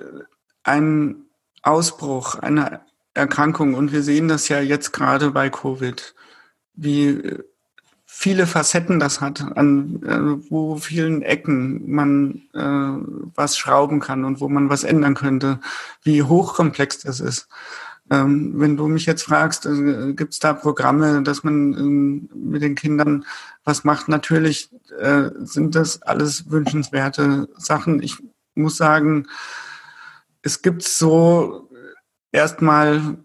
ein 0.63 1.27
Ausbruch, 1.63 2.37
eine 2.37 2.81
Erkrankung. 3.19 3.75
Und 3.75 3.93
wir 3.93 4.03
sehen 4.03 4.29
das 4.29 4.49
ja 4.49 4.61
jetzt 4.61 4.93
gerade 4.93 5.31
bei 5.33 5.51
Covid, 5.51 6.15
wie 6.75 7.39
viele 8.07 8.47
Facetten 8.47 8.99
das 8.99 9.21
hat, 9.21 9.43
an 9.57 10.03
äh, 10.03 10.51
wo 10.51 10.77
vielen 10.77 11.23
Ecken 11.23 11.89
man 11.89 12.43
äh, 12.55 13.31
was 13.37 13.57
schrauben 13.57 14.01
kann 14.01 14.25
und 14.25 14.41
wo 14.41 14.49
man 14.49 14.71
was 14.71 14.83
ändern 14.83 15.15
könnte, 15.15 15.61
wie 16.03 16.23
hochkomplex 16.23 16.99
das 17.01 17.21
ist. 17.21 17.49
Ähm, 18.11 18.55
wenn 18.57 18.77
du 18.77 18.89
mich 18.89 19.07
jetzt 19.07 19.23
fragst, 19.23 19.67
äh, 19.67 20.15
gibt 20.15 20.33
es 20.33 20.39
da 20.39 20.55
Programme, 20.55 21.23
dass 21.23 21.45
man 21.45 21.75
äh, 21.75 22.37
mit 22.37 22.63
den 22.63 22.75
Kindern 22.75 23.25
was 23.65 23.85
macht? 23.85 24.09
Natürlich 24.09 24.71
äh, 24.99 25.31
sind 25.41 25.75
das 25.75 26.03
alles 26.03 26.51
wünschenswerte 26.51 27.49
Sachen. 27.59 28.03
Ich 28.03 28.17
muss 28.55 28.79
sagen, 28.79 29.27
es 30.43 30.63
gibt 30.63 30.83
so 30.83 31.68
erstmal 32.33 33.19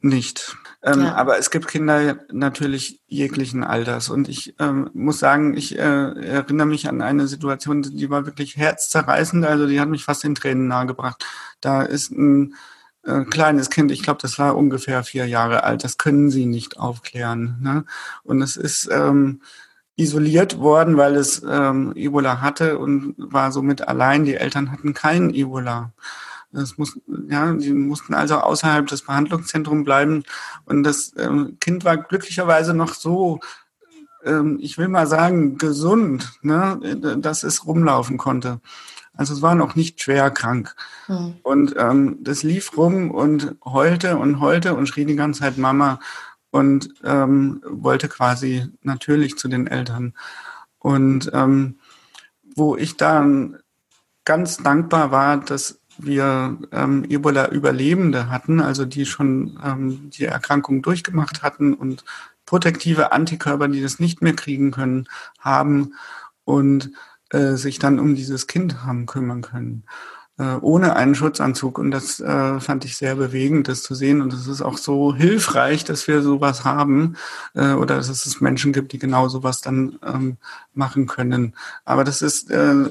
nicht. 0.00 0.56
Ähm, 0.82 1.02
ja. 1.02 1.14
Aber 1.14 1.38
es 1.38 1.50
gibt 1.50 1.68
Kinder 1.68 2.16
natürlich 2.32 3.02
jeglichen 3.06 3.64
Alters. 3.64 4.08
Und 4.08 4.28
ich 4.28 4.54
ähm, 4.58 4.90
muss 4.94 5.18
sagen, 5.18 5.56
ich 5.56 5.78
äh, 5.78 5.82
erinnere 5.82 6.66
mich 6.66 6.88
an 6.88 7.02
eine 7.02 7.26
Situation, 7.26 7.82
die 7.82 8.08
war 8.08 8.24
wirklich 8.26 8.56
herzzerreißend. 8.56 9.44
Also 9.44 9.66
die 9.66 9.80
hat 9.80 9.88
mich 9.88 10.04
fast 10.04 10.24
in 10.24 10.34
Tränen 10.34 10.68
nahegebracht. 10.68 11.24
Da 11.60 11.82
ist 11.82 12.10
ein 12.12 12.54
äh, 13.04 13.24
kleines 13.24 13.70
Kind, 13.70 13.90
ich 13.90 14.02
glaube, 14.02 14.20
das 14.22 14.38
war 14.38 14.56
ungefähr 14.56 15.04
vier 15.04 15.26
Jahre 15.26 15.64
alt. 15.64 15.84
Das 15.84 15.98
können 15.98 16.30
sie 16.30 16.46
nicht 16.46 16.78
aufklären. 16.78 17.58
Ne? 17.60 17.84
Und 18.22 18.40
es 18.40 18.56
ist 18.56 18.88
ähm, 18.90 19.42
isoliert 19.96 20.58
worden, 20.58 20.96
weil 20.96 21.16
es 21.16 21.42
ähm, 21.46 21.92
Ebola 21.94 22.40
hatte 22.40 22.78
und 22.78 23.14
war 23.18 23.52
somit 23.52 23.86
allein. 23.86 24.24
Die 24.24 24.34
Eltern 24.34 24.72
hatten 24.72 24.94
keinen 24.94 25.34
Ebola. 25.34 25.92
Das 26.52 26.78
muss, 26.78 26.98
ja, 27.28 27.52
die 27.52 27.72
mussten 27.72 28.14
also 28.14 28.36
außerhalb 28.36 28.86
des 28.86 29.02
Behandlungszentrums 29.02 29.84
bleiben. 29.84 30.24
Und 30.64 30.82
das 30.82 31.12
ähm, 31.16 31.58
Kind 31.60 31.84
war 31.84 31.96
glücklicherweise 31.96 32.74
noch 32.74 32.94
so, 32.94 33.40
ähm, 34.24 34.58
ich 34.60 34.76
will 34.76 34.88
mal 34.88 35.06
sagen, 35.06 35.58
gesund, 35.58 36.32
ne, 36.42 37.16
dass 37.20 37.42
es 37.44 37.66
rumlaufen 37.66 38.18
konnte. 38.18 38.60
Also 39.14 39.34
es 39.34 39.42
war 39.42 39.54
noch 39.54 39.74
nicht 39.74 40.02
schwer 40.02 40.30
krank. 40.30 40.74
Mhm. 41.06 41.36
Und 41.42 41.74
ähm, 41.76 42.18
das 42.20 42.42
lief 42.42 42.76
rum 42.76 43.10
und 43.10 43.56
heulte 43.64 44.16
und 44.16 44.40
heulte 44.40 44.74
und 44.74 44.86
schrie 44.86 45.04
die 45.04 45.16
ganze 45.16 45.40
Zeit 45.40 45.58
Mama 45.58 46.00
und 46.50 46.94
ähm, 47.04 47.62
wollte 47.64 48.08
quasi 48.08 48.66
natürlich 48.82 49.36
zu 49.36 49.48
den 49.48 49.66
Eltern. 49.66 50.14
Und 50.78 51.30
ähm, 51.34 51.78
wo 52.56 52.76
ich 52.76 52.96
dann 52.96 53.58
ganz 54.24 54.56
dankbar 54.58 55.10
war, 55.10 55.38
dass 55.38 55.79
wir 56.04 56.58
ähm, 56.72 57.04
Ebola-Überlebende 57.08 58.30
hatten, 58.30 58.60
also 58.60 58.84
die 58.84 59.06
schon 59.06 59.58
ähm, 59.64 60.10
die 60.10 60.24
Erkrankung 60.24 60.82
durchgemacht 60.82 61.42
hatten 61.42 61.74
und 61.74 62.04
protektive 62.46 63.12
Antikörper, 63.12 63.68
die 63.68 63.80
das 63.80 64.00
nicht 64.00 64.22
mehr 64.22 64.34
kriegen 64.34 64.70
können, 64.72 65.08
haben 65.38 65.94
und 66.44 66.90
äh, 67.30 67.54
sich 67.54 67.78
dann 67.78 68.00
um 68.00 68.14
dieses 68.16 68.48
Kind 68.48 68.82
haben 68.84 69.06
kümmern 69.06 69.40
können, 69.40 69.84
äh, 70.36 70.56
ohne 70.60 70.96
einen 70.96 71.14
Schutzanzug. 71.14 71.78
Und 71.78 71.92
das 71.92 72.18
äh, 72.18 72.58
fand 72.58 72.84
ich 72.84 72.96
sehr 72.96 73.14
bewegend, 73.14 73.68
das 73.68 73.82
zu 73.82 73.94
sehen. 73.94 74.20
Und 74.20 74.32
es 74.32 74.48
ist 74.48 74.62
auch 74.62 74.78
so 74.78 75.14
hilfreich, 75.14 75.84
dass 75.84 76.08
wir 76.08 76.22
sowas 76.22 76.64
haben 76.64 77.16
äh, 77.54 77.74
oder 77.74 77.96
dass 77.96 78.08
es 78.08 78.40
Menschen 78.40 78.72
gibt, 78.72 78.92
die 78.92 78.98
genau 78.98 79.28
sowas 79.28 79.60
dann 79.60 79.98
ähm, 80.04 80.38
machen 80.74 81.06
können. 81.06 81.54
Aber 81.84 82.02
das 82.02 82.20
ist 82.20 82.50
äh, 82.50 82.84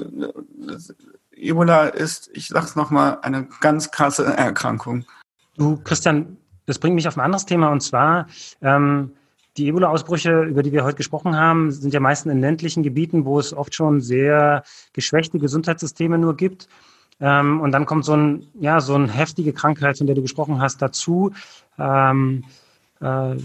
Ebola 1.42 1.88
ist, 1.88 2.30
ich 2.34 2.48
sag's 2.48 2.76
nochmal, 2.76 3.20
eine 3.22 3.48
ganz 3.62 3.92
krasse 3.92 4.26
Erkrankung. 4.26 5.06
Du, 5.58 5.78
Christian, 5.84 6.38
das 6.66 6.80
bringt 6.80 6.96
mich 6.96 7.08
auf 7.08 7.18
ein 7.18 7.24
anderes 7.24 7.46
Thema 7.46 7.70
und 7.70 7.82
zwar 7.82 8.28
ähm, 8.62 9.12
die 9.58 9.68
Ebola-Ausbrüche, 9.68 10.44
über 10.44 10.64
die 10.64 10.72
wir 10.72 10.84
heute 10.84 10.98
gesprochen 10.98 11.36
haben, 11.36 11.72
sind 11.72 11.94
ja 11.94 12.00
meistens 12.00 12.32
in 12.32 12.40
ländlichen 12.40 12.84
Gebieten, 12.84 13.26
wo 13.26 13.40
es 13.40 13.54
oft 13.54 13.74
schon 13.76 14.00
sehr 14.02 14.64
geschwächte 14.94 15.40
Gesundheitssysteme 15.40 16.18
nur 16.18 16.38
gibt. 16.38 16.68
Ähm, 17.20 17.60
und 17.60 17.72
dann 17.72 17.86
kommt 17.86 18.06
so 18.06 18.16
ein, 18.16 18.48
ja, 18.60 18.80
so 18.80 18.96
eine 18.96 19.12
heftige 19.12 19.52
Krankheit, 19.52 19.98
von 19.98 20.08
der 20.08 20.16
du 20.16 20.22
gesprochen 20.22 20.62
hast, 20.62 20.82
dazu. 20.82 21.32
Ähm, 21.78 22.46
äh, 23.02 23.36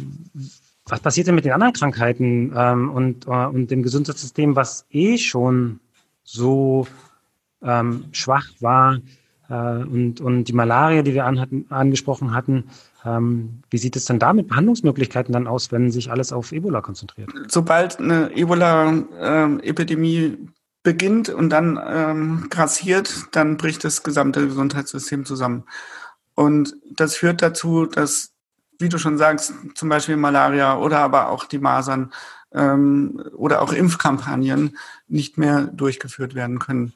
was 0.87 1.01
passiert 1.01 1.27
denn 1.27 1.35
mit 1.35 1.45
den 1.45 1.53
anderen 1.53 1.73
Krankheiten 1.73 2.53
ähm, 2.55 2.91
und, 2.91 3.27
äh, 3.27 3.31
und 3.31 3.71
dem 3.71 3.83
Gesundheitssystem, 3.83 4.55
was 4.55 4.87
eh 4.91 5.19
schon 5.19 5.81
so 6.23 6.87
ähm, 7.65 8.05
schwach 8.13 8.47
war 8.61 8.99
äh, 9.49 9.55
und, 9.55 10.21
und 10.21 10.45
die 10.45 10.53
Malaria, 10.53 11.03
die 11.03 11.15
wir 11.15 11.27
an, 11.27 11.65
angesprochen 11.71 12.35
hatten, 12.35 12.65
ähm, 13.05 13.63
wie 13.71 13.79
sieht 13.79 13.97
es 13.97 14.07
denn 14.07 14.19
da 14.19 14.33
mit 14.33 14.49
Behandlungsmöglichkeiten 14.49 15.33
dann 15.33 15.47
aus, 15.47 15.71
wenn 15.73 15.91
sich 15.91 16.11
alles 16.11 16.33
auf 16.33 16.53
Ebola 16.53 16.81
konzentriert? 16.81 17.31
Sobald 17.49 17.99
eine 17.99 18.35
Ebola-Epidemie 18.35 20.39
beginnt 20.83 21.29
und 21.29 21.51
dann 21.51 21.79
ähm, 21.87 22.47
grassiert, 22.51 23.27
dann 23.33 23.57
bricht 23.57 23.85
das 23.85 24.03
gesamte 24.03 24.47
Gesundheitssystem 24.47 25.25
zusammen. 25.25 25.65
Und 26.35 26.77
das 26.91 27.17
führt 27.17 27.43
dazu, 27.43 27.87
dass, 27.87 28.33
wie 28.79 28.89
du 28.89 28.99
schon 28.99 29.19
sagst, 29.19 29.55
zum 29.75 29.89
Beispiel 29.89 30.17
Malaria 30.17 30.77
oder 30.77 31.01
aber 31.01 31.31
auch 31.31 31.45
die 31.45 31.59
Masern 31.59 32.13
ähm, 32.53 33.23
oder 33.35 33.63
auch 33.63 33.73
Impfkampagnen 33.73 34.77
nicht 35.09 35.39
mehr 35.39 35.63
durchgeführt 35.63 36.35
werden 36.35 36.59
können. 36.59 36.93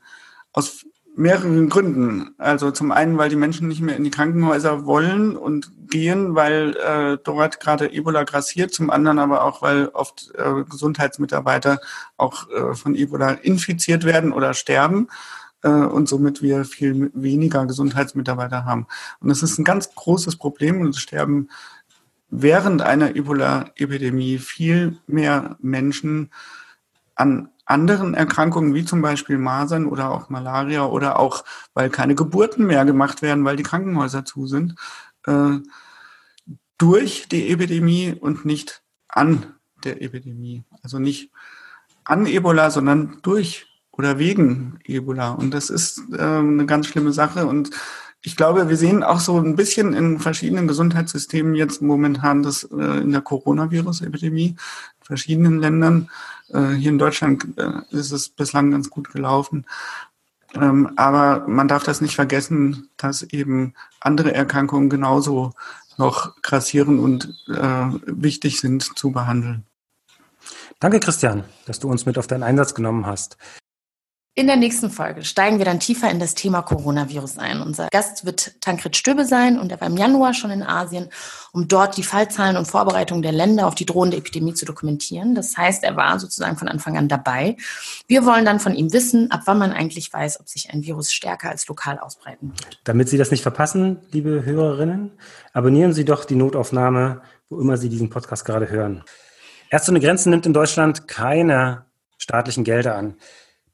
Aus 0.52 0.84
mehreren 1.18 1.68
Gründen. 1.68 2.30
Also 2.38 2.70
zum 2.70 2.92
einen, 2.92 3.18
weil 3.18 3.28
die 3.28 3.36
Menschen 3.36 3.66
nicht 3.66 3.80
mehr 3.80 3.96
in 3.96 4.04
die 4.04 4.10
Krankenhäuser 4.10 4.86
wollen 4.86 5.36
und 5.36 5.72
gehen, 5.90 6.36
weil 6.36 6.76
äh, 6.76 7.18
dort 7.22 7.58
gerade 7.58 7.92
Ebola 7.92 8.22
grassiert. 8.22 8.72
Zum 8.72 8.90
anderen 8.90 9.18
aber 9.18 9.42
auch, 9.42 9.60
weil 9.60 9.88
oft 9.88 10.30
äh, 10.36 10.62
Gesundheitsmitarbeiter 10.70 11.80
auch 12.16 12.48
äh, 12.50 12.74
von 12.74 12.94
Ebola 12.94 13.32
infiziert 13.32 14.04
werden 14.04 14.32
oder 14.32 14.54
sterben 14.54 15.08
äh, 15.62 15.68
und 15.68 16.08
somit 16.08 16.40
wir 16.40 16.64
viel 16.64 17.10
weniger 17.14 17.66
Gesundheitsmitarbeiter 17.66 18.64
haben. 18.64 18.86
Und 19.20 19.28
das 19.28 19.42
ist 19.42 19.58
ein 19.58 19.64
ganz 19.64 19.92
großes 19.94 20.36
Problem 20.36 20.80
und 20.80 20.90
es 20.90 21.00
sterben 21.00 21.48
während 22.30 22.82
einer 22.82 23.16
Ebola-Epidemie 23.16 24.38
viel 24.38 24.98
mehr 25.06 25.56
Menschen 25.60 26.30
an 27.14 27.48
anderen 27.68 28.14
Erkrankungen 28.14 28.74
wie 28.74 28.84
zum 28.84 29.02
Beispiel 29.02 29.38
Masern 29.38 29.86
oder 29.86 30.10
auch 30.10 30.30
Malaria 30.30 30.86
oder 30.86 31.18
auch, 31.18 31.44
weil 31.74 31.90
keine 31.90 32.14
Geburten 32.14 32.66
mehr 32.66 32.84
gemacht 32.84 33.20
werden, 33.20 33.44
weil 33.44 33.56
die 33.56 33.62
Krankenhäuser 33.62 34.24
zu 34.24 34.46
sind, 34.46 34.74
äh, 35.26 35.58
durch 36.78 37.28
die 37.28 37.50
Epidemie 37.50 38.14
und 38.18 38.44
nicht 38.44 38.82
an 39.08 39.54
der 39.84 40.00
Epidemie. 40.02 40.64
Also 40.82 40.98
nicht 40.98 41.30
an 42.04 42.26
Ebola, 42.26 42.70
sondern 42.70 43.18
durch 43.22 43.66
oder 43.92 44.18
wegen 44.18 44.78
Ebola. 44.84 45.32
Und 45.32 45.52
das 45.52 45.70
ist 45.70 46.02
äh, 46.12 46.22
eine 46.22 46.66
ganz 46.66 46.86
schlimme 46.86 47.12
Sache. 47.12 47.46
Und 47.46 47.70
ich 48.22 48.36
glaube, 48.36 48.68
wir 48.68 48.76
sehen 48.76 49.02
auch 49.02 49.20
so 49.20 49.38
ein 49.38 49.56
bisschen 49.56 49.92
in 49.92 50.18
verschiedenen 50.18 50.68
Gesundheitssystemen 50.68 51.54
jetzt 51.54 51.82
momentan 51.82 52.42
das 52.42 52.64
äh, 52.64 53.00
in 53.02 53.12
der 53.12 53.20
Coronavirus-Epidemie 53.20 54.50
in 54.50 54.56
verschiedenen 55.02 55.58
Ländern, 55.58 56.08
hier 56.76 56.90
in 56.90 56.98
Deutschland 56.98 57.58
äh, 57.58 57.82
ist 57.90 58.12
es 58.12 58.28
bislang 58.28 58.70
ganz 58.70 58.90
gut 58.90 59.12
gelaufen. 59.12 59.66
Ähm, 60.54 60.92
aber 60.96 61.46
man 61.46 61.68
darf 61.68 61.84
das 61.84 62.00
nicht 62.00 62.14
vergessen, 62.14 62.88
dass 62.96 63.22
eben 63.22 63.74
andere 64.00 64.34
Erkrankungen 64.34 64.88
genauso 64.88 65.52
noch 65.98 66.40
grassieren 66.42 66.98
und 66.98 67.34
äh, 67.48 67.86
wichtig 68.06 68.60
sind 68.60 68.82
zu 68.98 69.10
behandeln. 69.10 69.64
Danke, 70.80 71.00
Christian, 71.00 71.44
dass 71.66 71.80
du 71.80 71.90
uns 71.90 72.06
mit 72.06 72.18
auf 72.18 72.28
deinen 72.28 72.44
Einsatz 72.44 72.74
genommen 72.74 73.04
hast. 73.04 73.36
In 74.38 74.46
der 74.46 74.54
nächsten 74.54 74.88
Folge 74.88 75.24
steigen 75.24 75.58
wir 75.58 75.64
dann 75.64 75.80
tiefer 75.80 76.08
in 76.12 76.20
das 76.20 76.36
Thema 76.36 76.62
Coronavirus 76.62 77.38
ein. 77.38 77.60
Unser 77.60 77.88
Gast 77.90 78.24
wird 78.24 78.52
Tankred 78.60 78.96
Stöbe 78.96 79.24
sein 79.24 79.58
und 79.58 79.72
er 79.72 79.80
war 79.80 79.88
im 79.88 79.96
Januar 79.96 80.32
schon 80.32 80.52
in 80.52 80.62
Asien, 80.62 81.08
um 81.50 81.66
dort 81.66 81.96
die 81.96 82.04
Fallzahlen 82.04 82.56
und 82.56 82.66
Vorbereitungen 82.66 83.22
der 83.22 83.32
Länder 83.32 83.66
auf 83.66 83.74
die 83.74 83.84
drohende 83.84 84.16
Epidemie 84.16 84.54
zu 84.54 84.64
dokumentieren. 84.64 85.34
Das 85.34 85.56
heißt, 85.56 85.82
er 85.82 85.96
war 85.96 86.20
sozusagen 86.20 86.56
von 86.56 86.68
Anfang 86.68 86.96
an 86.96 87.08
dabei. 87.08 87.56
Wir 88.06 88.24
wollen 88.24 88.44
dann 88.44 88.60
von 88.60 88.76
ihm 88.76 88.92
wissen, 88.92 89.32
ab 89.32 89.40
wann 89.46 89.58
man 89.58 89.72
eigentlich 89.72 90.12
weiß, 90.12 90.38
ob 90.38 90.48
sich 90.48 90.72
ein 90.72 90.84
Virus 90.84 91.12
stärker 91.12 91.50
als 91.50 91.66
lokal 91.66 91.98
ausbreiten 91.98 92.52
wird. 92.52 92.78
Damit 92.84 93.08
Sie 93.08 93.18
das 93.18 93.32
nicht 93.32 93.42
verpassen, 93.42 93.98
liebe 94.12 94.44
Hörerinnen, 94.44 95.18
abonnieren 95.52 95.94
Sie 95.94 96.04
doch 96.04 96.24
die 96.24 96.36
Notaufnahme, 96.36 97.22
wo 97.48 97.58
immer 97.58 97.76
Sie 97.76 97.88
diesen 97.88 98.08
Podcast 98.08 98.44
gerade 98.44 98.70
hören. 98.70 99.02
Ärzte 99.68 99.90
ohne 99.90 99.98
Grenzen 99.98 100.30
nimmt 100.30 100.46
in 100.46 100.52
Deutschland 100.52 101.08
keine 101.08 101.86
staatlichen 102.18 102.62
Gelder 102.62 102.94
an. 102.94 103.16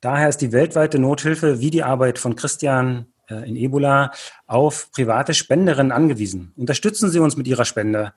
Daher 0.04 0.28
ist 0.28 0.42
die 0.42 0.52
weltweite 0.52 0.98
Nothilfe 0.98 1.60
wie 1.60 1.70
die 1.70 1.82
Arbeit 1.82 2.18
von 2.18 2.36
Christian 2.36 3.06
äh, 3.30 3.48
in 3.48 3.56
Ebola 3.56 4.12
auf 4.46 4.92
private 4.92 5.32
Spenderinnen 5.32 5.92
angewiesen. 5.92 6.52
Unterstützen 6.56 7.08
Sie 7.08 7.20
uns 7.20 7.38
mit 7.38 7.48
Ihrer 7.48 7.64
Spende 7.64 8.12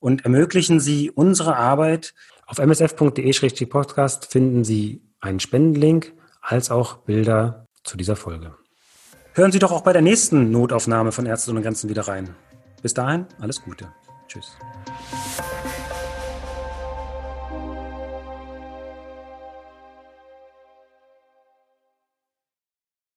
und 0.00 0.26
ermöglichen 0.26 0.80
Sie 0.80 1.10
unsere 1.10 1.56
Arbeit. 1.56 2.12
Auf 2.46 2.58
msf.de-podcast 2.58 4.30
finden 4.30 4.64
Sie 4.64 5.00
einen 5.20 5.40
Spendenlink 5.40 6.12
als 6.42 6.70
auch 6.70 6.96
Bilder 6.98 7.68
zu 7.84 7.96
dieser 7.96 8.16
Folge. 8.16 8.54
Hören 9.32 9.50
Sie 9.50 9.60
doch 9.60 9.72
auch 9.72 9.80
bei 9.80 9.94
der 9.94 10.02
nächsten 10.02 10.50
Notaufnahme 10.50 11.10
von 11.10 11.24
Ärzte 11.24 11.52
ohne 11.52 11.62
Grenzen 11.62 11.88
wieder 11.88 12.06
rein. 12.06 12.34
Bis 12.82 12.92
dahin, 12.92 13.24
alles 13.40 13.62
Gute. 13.62 13.90
Tschüss. 14.28 14.58